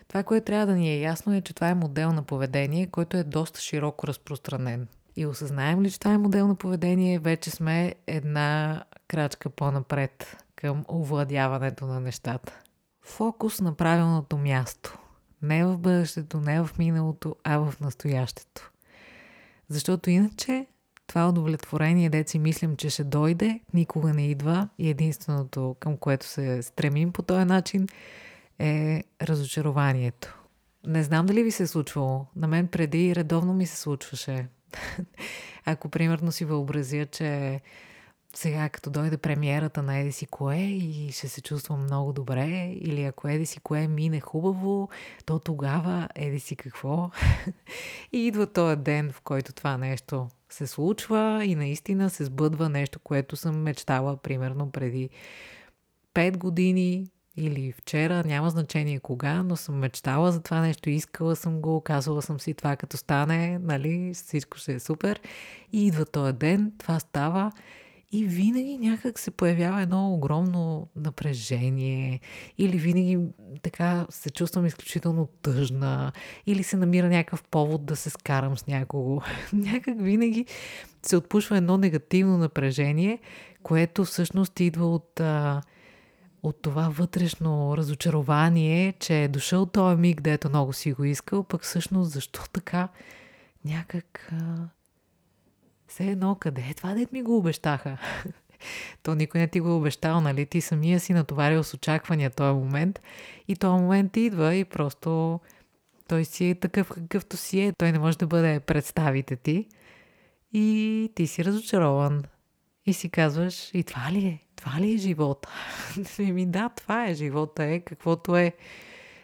Това, 0.09 0.23
което 0.23 0.45
трябва 0.45 0.67
да 0.67 0.75
ни 0.75 0.91
е 0.91 1.01
ясно 1.01 1.35
е, 1.35 1.41
че 1.41 1.55
това 1.55 1.69
е 1.69 1.75
модел 1.75 2.13
на 2.13 2.23
поведение, 2.23 2.87
който 2.87 3.17
е 3.17 3.25
доста 3.25 3.61
широко 3.61 4.07
разпространен. 4.07 4.89
И 5.17 5.27
осъзнаем 5.27 5.83
ли, 5.83 5.91
че 5.91 6.01
това 6.01 6.13
е 6.13 6.19
модел 6.19 6.49
на 6.49 6.55
поведение, 6.55 7.19
вече 7.19 7.51
сме 7.51 7.95
една 8.07 8.85
крачка 9.09 9.51
по-напред 9.51 10.37
към 10.57 10.85
овладяването 10.89 11.87
на 11.87 12.01
нещата. 12.01 12.59
Фокус 13.03 13.61
на 13.61 13.75
правилното 13.75 14.39
място. 14.39 14.99
Не 15.43 15.65
в 15.65 15.79
бъдещето, 15.79 16.41
не 16.41 16.63
в 16.63 16.71
миналото, 16.79 17.37
а 17.45 17.59
в 17.59 17.75
настоящето. 17.81 18.73
Защото 19.69 20.11
иначе 20.11 20.67
това 21.07 21.29
удовлетворение, 21.29 22.11
дет 22.11 22.29
си 22.29 22.39
мислим, 22.39 22.77
че 22.77 22.91
ще 22.91 23.05
дойде, 23.05 23.61
никога 23.75 24.15
не 24.15 24.27
идва 24.27 24.69
и 24.79 24.91
единственото, 24.91 25.77
към 25.81 25.97
което 25.97 26.27
се 26.27 26.63
стремим 26.63 27.13
по 27.13 27.23
този 27.23 27.45
начин, 27.45 27.87
е 28.59 29.05
разочарованието. 29.23 30.39
Не 30.87 31.03
знам 31.03 31.27
дали 31.27 31.43
ви 31.43 31.51
се 31.51 31.63
е 31.63 31.67
случвало. 31.67 32.27
На 32.37 32.49
мен 32.49 32.69
преди 32.69 33.15
редовно 33.15 33.55
ми 33.55 33.67
се 33.67 33.77
случваше. 33.77 34.47
Ако 35.65 35.89
примерно 35.89 36.33
си 36.33 36.45
въобразя, 36.45 37.07
че 37.07 37.61
сега 38.37 38.69
като 38.69 38.91
дойде 38.91 39.17
премиерата 39.17 39.83
на 39.83 39.99
Еди 39.99 40.13
си 40.13 40.27
кое 40.27 40.57
и 40.57 41.13
ще 41.13 41.29
се 41.29 41.41
чувствам 41.41 41.83
много 41.83 42.13
добре, 42.13 42.75
или 42.81 43.05
ако 43.05 43.29
Еди 43.29 43.47
си 43.47 43.61
кое 43.61 43.89
мине 43.89 44.21
хубаво, 44.21 44.89
то 45.27 45.39
тогава 45.39 46.09
Еди 46.15 46.41
си 46.41 46.57
какво. 46.57 47.11
и 48.13 48.27
идва 48.27 48.47
този 48.47 48.77
ден, 48.77 49.13
в 49.13 49.21
който 49.21 49.53
това 49.53 49.77
нещо 49.77 50.29
се 50.55 50.67
случва 50.67 51.45
и 51.45 51.55
наистина 51.55 52.11
се 52.11 52.25
сбъдва 52.25 52.69
нещо, 52.69 52.99
което 52.99 53.37
съм 53.37 53.63
мечтала 53.63 54.17
примерно 54.17 54.71
преди 54.71 55.11
5 56.15 56.37
години 56.37 57.07
или 57.37 57.73
вчера, 57.73 58.25
няма 58.27 58.51
значение 58.51 58.99
кога, 59.01 59.43
но 59.43 59.57
съм 59.57 59.79
мечтала 59.79 60.33
за 60.33 60.43
това 60.43 60.61
нещо, 60.61 60.91
искала 60.91 61.37
съм 61.37 61.61
го, 61.61 61.81
казвала 61.81 62.23
съм 62.23 62.41
си 62.41 62.55
това 62.55 62.77
като 62.77 62.97
стане, 62.97 63.59
нали, 63.59 64.11
всичко 64.15 64.59
ще 64.59 64.75
е 64.75 64.81
супер. 64.81 65.21
И 65.73 65.87
идва 65.87 66.05
този 66.05 66.33
ден, 66.33 66.73
това 66.79 67.01
става 67.01 67.53
и 68.15 68.25
винаги 68.25 68.79
някак 68.79 69.19
се 69.19 69.31
появява 69.31 69.83
едно 69.83 70.15
огромно 70.15 70.89
напрежение, 70.97 72.21
или 72.59 72.79
винаги 72.79 73.19
така 73.63 74.07
се 74.11 74.31
чувствам 74.31 74.67
изключително 74.67 75.29
тъжна, 75.43 76.13
или 76.47 76.63
се 76.63 76.77
намира 76.77 77.09
някакъв 77.09 77.45
повод 77.45 77.87
да 77.87 77.97
се 77.97 78.11
скарам 78.11 78.59
с 78.59 78.67
някого. 78.67 79.21
някак 79.53 80.03
винаги 80.03 80.47
се 81.03 81.17
отпушва 81.17 81.57
едно 81.57 81.79
негативно 81.79 82.39
напрежение, 82.39 83.19
което 83.63 84.05
всъщност 84.05 84.61
идва 84.61 84.87
от, 84.87 85.21
от 86.43 86.63
това 86.63 86.89
вътрешно 86.89 87.77
разочарование, 87.77 88.93
че 88.93 89.25
е 89.25 89.29
дошъл 89.29 89.67
този 89.67 89.97
миг, 89.97 90.21
дето 90.21 90.49
много 90.49 90.73
си 90.73 90.93
го 90.93 91.05
искал, 91.05 91.45
пък 91.45 91.63
всъщност 91.63 92.11
защо 92.11 92.41
така 92.53 92.89
някак... 93.65 94.33
все 95.89 96.05
едно, 96.05 96.35
къде 96.35 96.63
е 96.71 96.75
това, 96.75 96.95
дет 96.95 97.13
ми 97.13 97.23
го 97.23 97.37
обещаха? 97.37 97.99
То 99.03 99.15
никой 99.15 99.41
не 99.41 99.49
ти 99.49 99.61
го 99.61 99.69
е 99.69 99.73
обещал, 99.73 100.21
нали? 100.21 100.47
Ти 100.47 100.61
самия 100.61 101.01
си 101.01 101.13
натоварил 101.13 101.65
с 101.65 101.75
очаквания 101.75 102.31
този 102.31 102.59
момент 102.59 103.01
и 103.49 103.57
този 103.57 103.83
момент 103.83 104.17
идва 104.17 104.55
и 104.55 104.65
просто 104.65 105.41
той 106.09 106.25
си 106.25 106.51
е 106.51 106.55
такъв 106.55 106.89
какъвто 106.89 107.37
си 107.37 107.61
е. 107.61 107.73
Той 107.73 107.93
не 107.93 107.99
може 107.99 108.19
да 108.19 108.27
бъде 108.27 108.61
представите 108.61 109.37
ти 109.37 109.69
и 110.53 111.11
ти 111.15 111.27
си 111.27 111.45
разочарован. 111.45 112.23
И 112.87 112.93
си 112.93 113.11
казваш, 113.11 113.71
и 113.75 113.85
това 113.85 114.13
ли 114.13 114.27
е? 114.27 114.41
Това 114.57 114.81
ли 114.81 114.95
е 114.95 114.97
живота? 114.97 115.49
Ми 116.19 116.47
да, 116.47 116.69
това 116.69 117.07
е 117.07 117.15
живота, 117.15 117.65
е 117.65 117.81
каквото 117.81 118.37
е. 118.37 118.53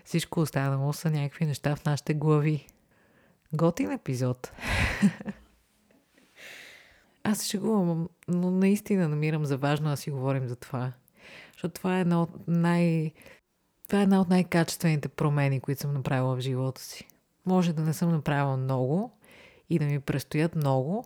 Всичко 0.04 0.40
останало 0.40 0.92
са 0.92 1.10
някакви 1.10 1.46
неща 1.46 1.76
в 1.76 1.84
нашите 1.84 2.14
глави. 2.14 2.66
Готин 3.52 3.90
епизод. 3.90 4.52
Аз 7.30 7.44
ще 7.44 7.58
го, 7.58 8.08
но 8.28 8.50
наистина 8.50 9.08
намирам 9.08 9.44
за 9.44 9.56
важно 9.56 9.90
да 9.90 9.96
си 9.96 10.10
говорим 10.10 10.48
за 10.48 10.56
това. 10.56 10.92
Защото 11.52 11.74
това 11.74 11.98
е 11.98 12.00
една 12.00 12.22
от 12.22 12.30
най... 12.48 13.12
Това 13.88 14.00
е 14.00 14.02
една 14.02 14.20
от 14.20 14.28
най-качествените 14.28 15.08
промени, 15.08 15.60
които 15.60 15.80
съм 15.80 15.94
направила 15.94 16.36
в 16.36 16.40
живота 16.40 16.80
си. 16.80 17.08
Може 17.46 17.72
да 17.72 17.82
не 17.82 17.92
съм 17.92 18.10
направила 18.10 18.56
много 18.56 19.18
и 19.70 19.78
да 19.78 19.84
ми 19.84 20.00
предстоят 20.00 20.56
много, 20.56 21.04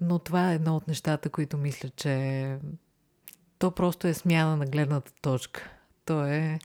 но 0.00 0.18
това 0.18 0.52
е 0.52 0.54
едно 0.54 0.76
от 0.76 0.88
нещата, 0.88 1.30
които 1.30 1.58
мисля, 1.58 1.88
че 1.88 2.58
то 3.58 3.70
просто 3.70 4.06
е 4.06 4.14
смяна 4.14 4.56
на 4.56 4.66
гледната 4.66 5.12
точка. 5.22 5.70
То 6.04 6.26
е 6.26 6.58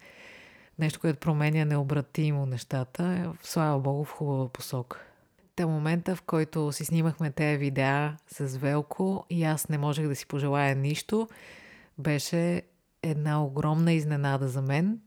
нещо, 0.79 0.99
което 0.99 1.19
променя 1.19 1.65
необратимо 1.65 2.45
нещата. 2.45 3.33
Слава 3.43 3.79
Богу, 3.79 4.03
в 4.03 4.11
хубава 4.11 4.49
посока. 4.49 5.10
Та 5.61 5.67
момента, 5.67 6.15
в 6.15 6.21
който 6.21 6.71
си 6.71 6.85
снимахме 6.85 7.31
тези 7.31 7.57
видеа 7.57 8.17
с 8.27 8.57
Велко 8.57 9.25
и 9.29 9.43
аз 9.43 9.69
не 9.69 9.77
можех 9.77 10.07
да 10.07 10.15
си 10.15 10.25
пожелая 10.25 10.75
нищо, 10.75 11.27
беше 11.97 12.61
една 13.03 13.43
огромна 13.43 13.93
изненада 13.93 14.47
за 14.47 14.61
мен. 14.61 14.99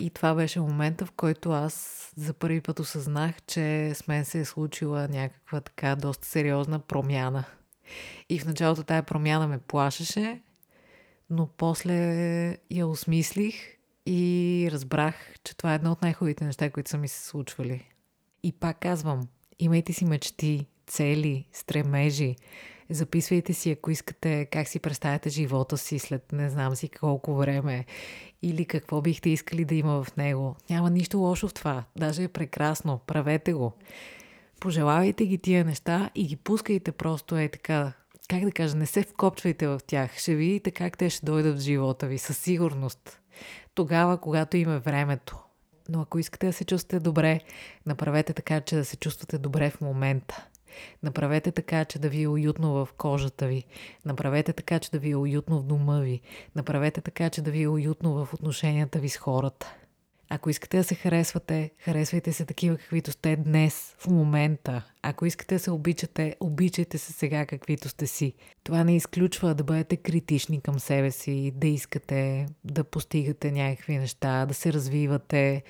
И 0.00 0.10
това 0.10 0.34
беше 0.34 0.60
момента, 0.60 1.06
в 1.06 1.12
който 1.12 1.50
аз 1.50 2.12
за 2.16 2.34
първи 2.34 2.60
път 2.60 2.80
осъзнах, 2.80 3.42
че 3.42 3.94
с 3.94 4.08
мен 4.08 4.24
се 4.24 4.40
е 4.40 4.44
случила 4.44 5.08
някаква 5.08 5.60
така 5.60 5.96
доста 5.96 6.26
сериозна 6.26 6.78
промяна. 6.78 7.44
И 8.28 8.38
в 8.38 8.46
началото 8.46 8.82
тая 8.82 9.02
промяна 9.02 9.48
ме 9.48 9.58
плашеше, 9.58 10.42
но 11.30 11.46
после 11.46 11.96
я 12.70 12.86
осмислих 12.86 13.54
и 14.06 14.68
разбрах, 14.72 15.14
че 15.44 15.56
това 15.56 15.72
е 15.72 15.74
едно 15.74 15.92
от 15.92 16.02
най-хубавите 16.02 16.44
неща, 16.44 16.70
които 16.70 16.90
са 16.90 16.98
ми 16.98 17.08
се 17.08 17.24
случвали. 17.24 17.88
И 18.42 18.52
пак 18.52 18.80
казвам, 18.80 19.28
Имайте 19.58 19.92
си 19.92 20.04
мечти, 20.04 20.66
цели, 20.86 21.46
стремежи. 21.52 22.36
Записвайте 22.90 23.52
си, 23.52 23.70
ако 23.70 23.90
искате, 23.90 24.46
как 24.52 24.68
си 24.68 24.78
представяте 24.78 25.30
живота 25.30 25.78
си 25.78 25.98
след 25.98 26.32
не 26.32 26.50
знам 26.50 26.76
си 26.76 26.88
колко 26.88 27.34
време 27.34 27.84
или 28.42 28.64
какво 28.64 29.00
бихте 29.00 29.30
искали 29.30 29.64
да 29.64 29.74
има 29.74 30.04
в 30.04 30.16
него. 30.16 30.56
Няма 30.70 30.90
нищо 30.90 31.18
лошо 31.18 31.48
в 31.48 31.54
това. 31.54 31.84
Даже 31.96 32.22
е 32.22 32.28
прекрасно. 32.28 33.00
Правете 33.06 33.52
го. 33.52 33.72
Пожелавайте 34.60 35.26
ги 35.26 35.38
тия 35.38 35.64
неща 35.64 36.10
и 36.14 36.26
ги 36.26 36.36
пускайте 36.36 36.92
просто 36.92 37.36
е 37.36 37.48
така. 37.48 37.92
Как 38.28 38.44
да 38.44 38.52
кажа, 38.52 38.76
не 38.76 38.86
се 38.86 39.02
вкопчвайте 39.02 39.66
в 39.66 39.80
тях. 39.86 40.18
Ще 40.18 40.34
видите 40.34 40.70
как 40.70 40.98
те 40.98 41.10
ще 41.10 41.26
дойдат 41.26 41.58
в 41.58 41.60
живота 41.60 42.06
ви, 42.06 42.18
със 42.18 42.38
сигурност. 42.38 43.20
Тогава, 43.74 44.18
когато 44.18 44.56
има 44.56 44.78
времето. 44.78 45.38
Но 45.92 46.00
ако 46.00 46.18
искате 46.18 46.46
да 46.46 46.52
се 46.52 46.64
чувствате 46.64 47.00
добре, 47.00 47.40
направете 47.86 48.32
така, 48.32 48.60
че 48.60 48.76
да 48.76 48.84
се 48.84 48.96
чувствате 48.96 49.38
добре 49.38 49.70
в 49.70 49.80
момента. 49.80 50.46
Направете 51.02 51.52
така, 51.52 51.84
че 51.84 51.98
да 51.98 52.08
ви 52.08 52.22
е 52.22 52.28
уютно 52.28 52.72
в 52.72 52.88
кожата 52.96 53.46
ви. 53.46 53.64
Направете 54.04 54.52
така, 54.52 54.78
че 54.78 54.90
да 54.90 54.98
ви 54.98 55.10
е 55.10 55.16
уютно 55.16 55.60
в 55.60 55.64
дома 55.64 56.00
ви. 56.00 56.20
Направете 56.54 57.00
така, 57.00 57.30
че 57.30 57.42
да 57.42 57.50
ви 57.50 57.62
е 57.62 57.68
уютно 57.68 58.14
в 58.14 58.34
отношенията 58.34 58.98
ви 58.98 59.08
с 59.08 59.16
хората. 59.16 59.74
Ако 60.34 60.50
искате 60.50 60.76
да 60.76 60.84
се 60.84 60.94
харесвате, 60.94 61.70
харесвайте 61.78 62.32
се 62.32 62.44
такива, 62.44 62.76
каквито 62.76 63.12
сте 63.12 63.36
днес, 63.36 63.94
в 63.98 64.06
момента. 64.06 64.84
Ако 65.02 65.26
искате 65.26 65.54
да 65.54 65.58
се 65.58 65.70
обичате, 65.70 66.36
обичайте 66.40 66.98
се 66.98 67.12
сега, 67.12 67.46
каквито 67.46 67.88
сте 67.88 68.06
си. 68.06 68.34
Това 68.64 68.84
не 68.84 68.96
изключва 68.96 69.54
да 69.54 69.64
бъдете 69.64 69.96
критични 69.96 70.60
към 70.60 70.80
себе 70.80 71.10
си, 71.10 71.52
да 71.54 71.66
искате 71.66 72.46
да 72.64 72.84
постигате 72.84 73.52
някакви 73.52 73.98
неща, 73.98 74.46
да 74.46 74.54
се 74.54 74.72
развивате, 74.72 75.62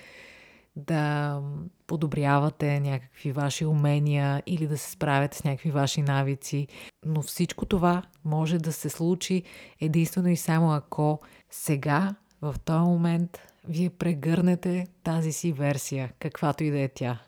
да 0.76 1.40
подобрявате 1.86 2.80
някакви 2.80 3.32
ваши 3.32 3.66
умения 3.66 4.42
или 4.46 4.66
да 4.66 4.78
се 4.78 4.90
справяте 4.90 5.36
с 5.36 5.44
някакви 5.44 5.70
ваши 5.70 6.02
навици. 6.02 6.66
Но 7.06 7.22
всичко 7.22 7.66
това 7.66 8.02
може 8.24 8.58
да 8.58 8.72
се 8.72 8.88
случи 8.88 9.42
единствено 9.80 10.28
и 10.28 10.36
само 10.36 10.72
ако 10.72 11.20
сега, 11.50 12.14
в 12.42 12.54
този 12.64 12.80
момент, 12.80 13.38
вие 13.68 13.90
прегърнете 13.90 14.86
тази 15.04 15.32
си 15.32 15.52
версия, 15.52 16.12
каквато 16.18 16.64
и 16.64 16.70
да 16.70 16.80
е 16.80 16.88
тя. 16.88 17.22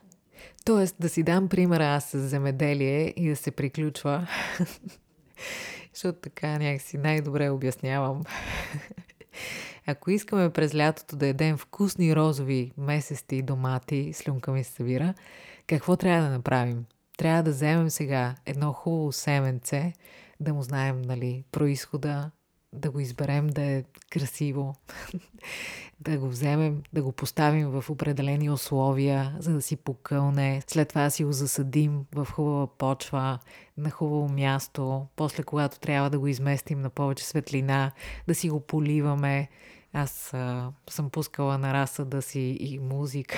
Тоест, 0.65 0.95
да 0.99 1.09
си 1.09 1.23
дам 1.23 1.49
примера 1.49 1.85
аз 1.85 2.05
с 2.05 2.19
земеделие 2.19 3.13
и 3.15 3.29
да 3.29 3.35
се 3.35 3.51
приключва, 3.51 4.27
защото 5.93 6.19
така 6.19 6.57
някакси 6.57 6.97
най-добре 6.97 7.49
обяснявам. 7.49 8.23
Ако 9.87 10.11
искаме 10.11 10.49
през 10.49 10.75
лятото 10.75 11.15
да 11.15 11.27
едем 11.27 11.57
вкусни 11.57 12.15
розови 12.15 12.71
месести 12.77 13.41
домати, 13.41 14.13
слюнка 14.13 14.51
ми 14.51 14.63
се 14.63 14.71
събира, 14.71 15.13
какво 15.67 15.95
трябва 15.95 16.23
да 16.23 16.29
направим? 16.29 16.85
Трябва 17.17 17.43
да 17.43 17.51
вземем 17.51 17.89
сега 17.89 18.35
едно 18.45 18.73
хубаво 18.73 19.11
семенце, 19.11 19.93
да 20.39 20.53
му 20.53 20.63
знаем, 20.63 21.01
нали, 21.01 21.43
происхода, 21.51 22.31
да 22.75 22.91
го 22.91 22.99
изберем 22.99 23.47
да 23.47 23.61
е 23.61 23.83
красиво, 24.09 24.75
да 25.99 26.17
го 26.17 26.27
вземем, 26.27 26.83
да 26.93 27.03
го 27.03 27.11
поставим 27.11 27.69
в 27.69 27.89
определени 27.89 28.49
условия, 28.49 29.35
за 29.39 29.53
да 29.53 29.61
си 29.61 29.75
покълне. 29.75 30.61
След 30.67 30.89
това 30.89 31.09
си 31.09 31.23
го 31.23 31.31
засадим 31.31 32.05
в 32.15 32.25
хубава 32.25 32.67
почва, 32.67 33.39
на 33.77 33.89
хубаво 33.89 34.29
място. 34.29 35.07
После, 35.15 35.43
когато 35.43 35.79
трябва 35.79 36.09
да 36.09 36.19
го 36.19 36.27
изместим 36.27 36.81
на 36.81 36.89
повече 36.89 37.25
светлина, 37.25 37.91
да 38.27 38.35
си 38.35 38.49
го 38.49 38.59
поливаме. 38.59 39.49
Аз 39.93 40.33
а, 40.33 40.71
съм 40.89 41.09
пускала 41.09 41.57
на 41.57 41.73
разсъда 41.73 42.21
си 42.21 42.57
и 42.59 42.79
музика. 42.79 43.37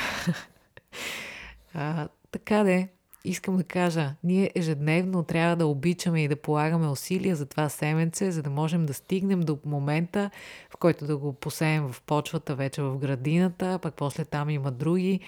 а, 1.74 2.08
така 2.32 2.64
де, 2.64 2.88
искам 3.26 3.58
да 3.58 3.64
кажа, 3.64 4.14
ние 4.24 4.52
ежедневно 4.56 5.24
трябва 5.24 5.56
да 5.56 5.68
обичаме 5.68 6.24
и 6.24 6.28
да 6.28 6.36
полагаме 6.36 6.88
усилия 6.88 7.36
за 7.36 7.46
това 7.46 7.70
семенце, 7.70 8.32
за 8.32 8.44
да 8.44 8.50
можем 8.50 8.86
да 8.86 8.94
стигнем 8.94 9.40
до 9.40 9.60
момента, 9.66 10.30
в 10.70 10.78
който 10.78 11.06
да 11.06 11.18
го 11.18 11.34
посеем 11.34 11.92
в 11.92 12.02
почвата, 12.02 12.56
вече 12.56 12.82
в 12.82 12.98
градината, 12.98 13.80
пък 13.82 13.94
после 13.94 14.26
там 14.26 14.50
има 14.50 14.72
други 14.72 15.20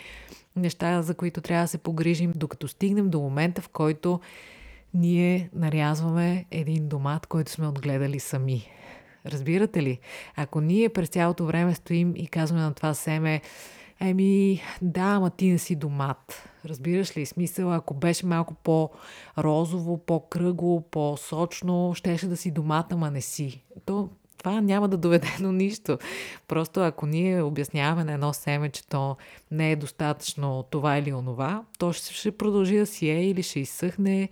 неща, 0.55 1.01
за 1.01 1.13
които 1.13 1.41
трябва 1.41 1.63
да 1.63 1.67
се 1.67 1.77
погрижим, 1.77 2.33
докато 2.35 2.67
стигнем 2.67 3.09
до 3.09 3.19
момента, 3.19 3.61
в 3.61 3.69
който 3.69 4.19
ние 4.93 5.49
нарязваме 5.53 6.45
един 6.51 6.87
домат, 6.87 7.27
който 7.27 7.51
сме 7.51 7.67
отгледали 7.67 8.19
сами. 8.19 8.67
Разбирате 9.25 9.83
ли? 9.83 9.99
Ако 10.35 10.61
ние 10.61 10.89
през 10.89 11.09
цялото 11.09 11.45
време 11.45 11.75
стоим 11.75 12.13
и 12.15 12.27
казваме 12.27 12.61
на 12.61 12.73
това 12.73 12.93
семе, 12.93 13.41
Еми, 14.01 14.61
да, 14.81 15.01
ама 15.01 15.29
ти 15.29 15.51
не 15.51 15.57
си 15.57 15.75
домат. 15.75 16.49
Разбираш 16.65 17.17
ли? 17.17 17.25
Смисъл, 17.25 17.73
ако 17.73 17.93
беше 17.93 18.25
малко 18.25 18.53
по-розово, 18.53 19.97
по-кръгло, 19.97 20.81
по-сочно, 20.81 21.93
щеше 21.95 22.27
да 22.27 22.37
си 22.37 22.51
домат, 22.51 22.93
ама 22.93 23.11
не 23.11 23.21
си. 23.21 23.63
То 23.85 24.09
това 24.37 24.61
няма 24.61 24.87
да 24.87 24.97
доведе 24.97 25.27
до 25.39 25.51
нищо. 25.51 25.97
Просто 26.47 26.79
ако 26.79 27.05
ние 27.05 27.41
обясняваме 27.41 28.03
на 28.03 28.13
едно 28.13 28.33
семе, 28.33 28.69
че 28.69 28.87
то 28.87 29.17
не 29.51 29.71
е 29.71 29.75
достатъчно 29.75 30.63
това 30.69 30.97
или 30.97 31.13
онова, 31.13 31.63
то 31.79 31.93
ще 31.93 32.31
продължи 32.31 32.77
да 32.77 32.85
си 32.85 33.09
е 33.09 33.29
или 33.29 33.43
ще 33.43 33.59
изсъхне, 33.59 34.29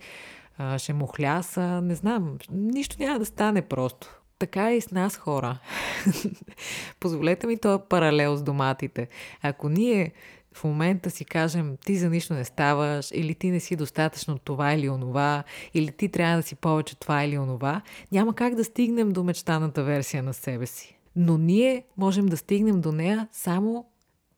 ще 0.76 0.92
му 0.92 1.06
хляса, 1.06 1.80
не 1.80 1.94
знам. 1.94 2.38
Нищо 2.50 2.96
няма 2.98 3.18
да 3.18 3.26
стане 3.26 3.62
просто. 3.62 4.17
Така 4.38 4.70
е 4.70 4.76
и 4.76 4.80
с 4.80 4.90
нас 4.90 5.16
хора. 5.16 5.58
Позволете 7.00 7.46
ми 7.46 7.58
този 7.58 7.82
паралел 7.88 8.36
с 8.36 8.42
доматите. 8.42 9.08
Ако 9.42 9.68
ние 9.68 10.12
в 10.52 10.64
момента 10.64 11.10
си 11.10 11.24
кажем, 11.24 11.76
ти 11.84 11.96
за 11.96 12.10
нищо 12.10 12.34
не 12.34 12.44
ставаш, 12.44 13.10
или 13.14 13.34
ти 13.34 13.50
не 13.50 13.60
си 13.60 13.76
достатъчно 13.76 14.38
това 14.38 14.72
или 14.72 14.88
онова, 14.88 15.44
или 15.74 15.92
ти 15.92 16.08
трябва 16.08 16.36
да 16.36 16.42
си 16.42 16.54
повече 16.54 16.96
това 16.96 17.24
или 17.24 17.38
онова, 17.38 17.82
няма 18.12 18.34
как 18.34 18.54
да 18.54 18.64
стигнем 18.64 19.12
до 19.12 19.24
мечтаната 19.24 19.82
версия 19.82 20.22
на 20.22 20.34
себе 20.34 20.66
си. 20.66 20.98
Но 21.16 21.38
ние 21.38 21.84
можем 21.96 22.26
да 22.26 22.36
стигнем 22.36 22.80
до 22.80 22.92
нея 22.92 23.28
само 23.32 23.86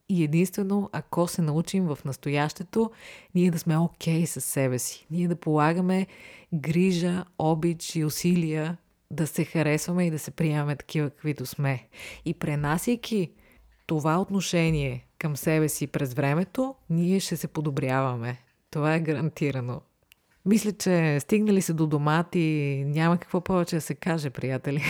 и 0.08 0.24
единствено, 0.24 0.90
ако 0.92 1.28
се 1.28 1.42
научим 1.42 1.86
в 1.86 1.98
настоящето, 2.04 2.90
ние 3.34 3.50
да 3.50 3.58
сме 3.58 3.78
окей 3.78 4.22
okay 4.22 4.24
с 4.24 4.40
себе 4.40 4.78
си. 4.78 5.06
Ние 5.10 5.28
да 5.28 5.36
полагаме 5.36 6.06
грижа, 6.54 7.24
обич 7.38 7.96
и 7.96 8.04
усилия 8.04 8.76
да 9.10 9.26
се 9.26 9.44
харесваме 9.44 10.06
и 10.06 10.10
да 10.10 10.18
се 10.18 10.30
приемаме 10.30 10.76
такива, 10.76 11.10
каквито 11.10 11.46
сме. 11.46 11.88
И 12.24 12.34
пренасяйки 12.34 13.32
това 13.86 14.20
отношение 14.20 15.06
към 15.18 15.36
себе 15.36 15.68
си 15.68 15.86
през 15.86 16.14
времето, 16.14 16.74
ние 16.90 17.20
ще 17.20 17.36
се 17.36 17.48
подобряваме. 17.48 18.38
Това 18.70 18.94
е 18.94 19.00
гарантирано. 19.00 19.80
Мисля, 20.46 20.72
че 20.72 21.20
стигнали 21.20 21.62
се 21.62 21.72
до 21.72 21.86
домати, 21.86 22.84
няма 22.86 23.18
какво 23.18 23.40
повече 23.40 23.76
да 23.76 23.80
се 23.80 23.94
каже, 23.94 24.30
приятели. 24.30 24.82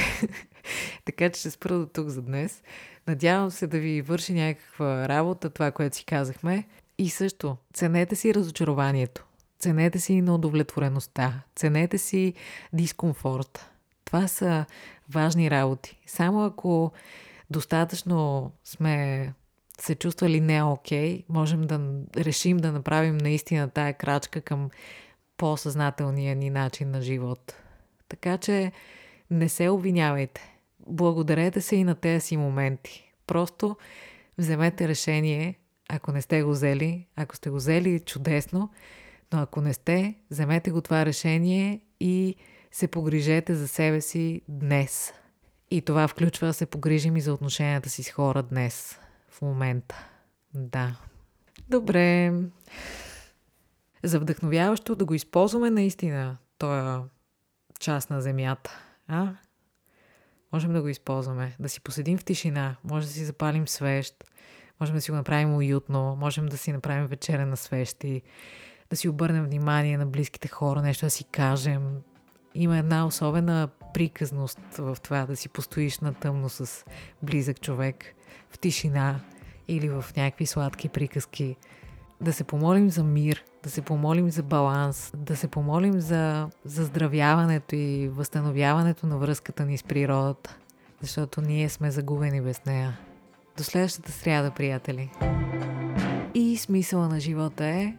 така 1.05 1.31
че 1.31 1.41
ще 1.41 1.51
спра 1.51 1.79
до 1.79 1.87
тук 1.87 2.09
за 2.09 2.23
днес. 2.23 2.63
Надявам 3.09 3.51
се 3.51 3.67
да 3.67 3.79
ви 3.79 4.03
върши 4.03 4.33
някаква 4.33 5.09
работа, 5.09 5.51
това, 5.51 5.71
което 5.71 5.97
си 5.97 6.05
казахме. 6.05 6.65
И 6.99 7.11
също, 7.11 7.57
ценете 7.75 8.17
си 8.17 8.35
разочарованието. 8.35 9.25
Ценете 9.59 9.99
си 9.99 10.21
на 10.21 10.35
удовлетвореността. 10.35 11.43
Ценете 11.57 11.99
си 11.99 12.35
дискомфорт. 12.73 13.71
Това 14.11 14.29
са 14.29 14.65
важни 15.11 15.51
работи. 15.51 15.99
Само 16.07 16.45
ако 16.45 16.93
достатъчно 17.51 18.51
сме 18.65 19.33
се 19.81 19.95
чувствали 19.95 20.41
не 20.41 20.63
окей, 20.63 21.25
можем 21.29 21.63
да 21.63 21.81
решим 22.17 22.57
да 22.57 22.73
направим 22.73 23.17
наистина 23.17 23.71
тая 23.71 23.95
крачка 23.95 24.41
към 24.41 24.71
по-съзнателния 25.37 26.37
ни 26.37 26.51
начин 26.51 26.91
на 26.91 27.03
живот. 27.03 27.55
Така 28.09 28.39
че 28.39 28.73
не 29.31 29.49
се 29.49 29.69
обвинявайте. 29.69 30.57
Благодарете 30.87 31.61
се 31.61 31.77
и 31.77 31.85
на 31.85 31.95
тези 31.95 32.27
си 32.27 32.37
моменти. 32.37 33.13
Просто 33.27 33.77
вземете 34.39 34.89
решение, 34.89 35.59
ако 35.89 36.13
не 36.13 36.23
сте 36.23 36.43
го 36.43 36.51
взели. 36.51 37.07
Ако 37.17 37.37
сте 37.37 37.51
го 37.51 37.57
взели, 37.57 38.01
чудесно. 38.01 38.71
Но 39.33 39.41
ако 39.41 39.61
не 39.61 39.75
сте, 39.75 40.15
вземете 40.31 40.71
го 40.71 40.81
това 40.81 41.07
решение 41.07 41.81
и 42.01 42.37
се 42.71 42.89
погрижете 42.89 43.55
за 43.55 43.69
себе 43.69 44.01
си 44.01 44.43
днес. 44.49 45.13
И 45.71 45.83
това 45.83 46.09
включва 46.09 46.47
да 46.47 46.53
се 46.53 46.67
погрижим 46.67 47.17
и 47.17 47.21
за 47.21 47.35
отношенията 47.35 47.91
си 47.91 48.03
с 48.03 48.11
хора 48.11 48.43
днес, 48.43 48.99
в 49.29 49.43
момента. 49.43 50.09
Да. 50.55 50.97
Добре. 51.69 52.33
За 54.05 54.21
вдъхновяващо 54.21 54.95
да 54.95 55.05
го 55.05 55.15
използваме 55.15 55.71
наистина, 55.71 56.37
този 56.59 57.03
част 57.81 58.11
на 58.11 58.21
земята. 58.21 58.79
А? 59.09 59.35
Можем 60.53 60.73
да 60.73 60.83
го 60.83 60.89
използваме. 60.89 61.57
Да 61.61 61.69
си 61.69 61.81
поседим 61.81 62.19
в 62.19 62.25
тишина, 62.25 62.77
може 62.85 63.07
да 63.07 63.13
си 63.13 63.25
запалим 63.25 63.69
свещ, 63.69 64.25
можем 64.81 64.95
да 64.95 65.01
си 65.01 65.11
го 65.11 65.17
направим 65.17 65.55
уютно, 65.55 66.17
можем 66.17 66.47
да 66.47 66.59
си 66.59 66.73
направим 66.73 67.07
вечеря 67.07 67.47
на 67.47 67.57
свещи, 67.57 68.23
да 68.91 68.97
си 68.97 69.09
обърнем 69.09 69.45
внимание 69.45 69.99
на 69.99 70.07
близките 70.07 70.49
хора, 70.49 70.83
нещо 70.83 71.07
да 71.07 71.11
си 71.11 71.25
кажем. 71.25 72.03
Има 72.55 72.79
една 72.79 73.07
особена 73.07 73.69
приказност 73.95 74.61
в 74.79 74.97
това 75.03 75.27
да 75.27 75.37
си 75.37 75.49
постоиш 75.49 75.99
на 75.99 76.15
тъмно 76.15 76.49
с 76.49 76.85
близък 77.23 77.61
човек, 77.61 78.05
в 78.51 78.59
тишина 78.59 79.21
или 79.69 79.89
в 79.89 80.05
някакви 80.17 80.47
сладки 80.47 80.89
приказки. 80.89 81.57
Да 82.21 82.33
се 82.33 82.45
помолим 82.45 82.91
за 82.91 83.05
мир, 83.05 83.45
да 83.63 83.71
се 83.71 83.83
помолим 83.83 84.31
за 84.31 84.43
баланс, 84.43 85.13
да 85.17 85.37
се 85.37 85.49
помолим 85.49 86.01
за 86.01 86.49
заздравяването 86.65 87.77
и 87.77 88.09
възстановяването 88.09 89.07
на 89.07 89.19
връзката 89.19 89.65
ни 89.65 89.79
с 89.79 89.83
природата, 89.83 90.57
защото 91.01 91.41
ние 91.41 91.69
сме 91.69 91.91
загубени 91.91 92.41
без 92.41 92.65
нея. 92.65 92.99
До 93.57 93.65
следващата 93.65 94.13
сряда, 94.13 94.51
приятели! 94.51 95.11
И 96.35 96.57
смисъла 96.57 97.09
на 97.09 97.21
живота 97.21 97.65
е 97.65 97.95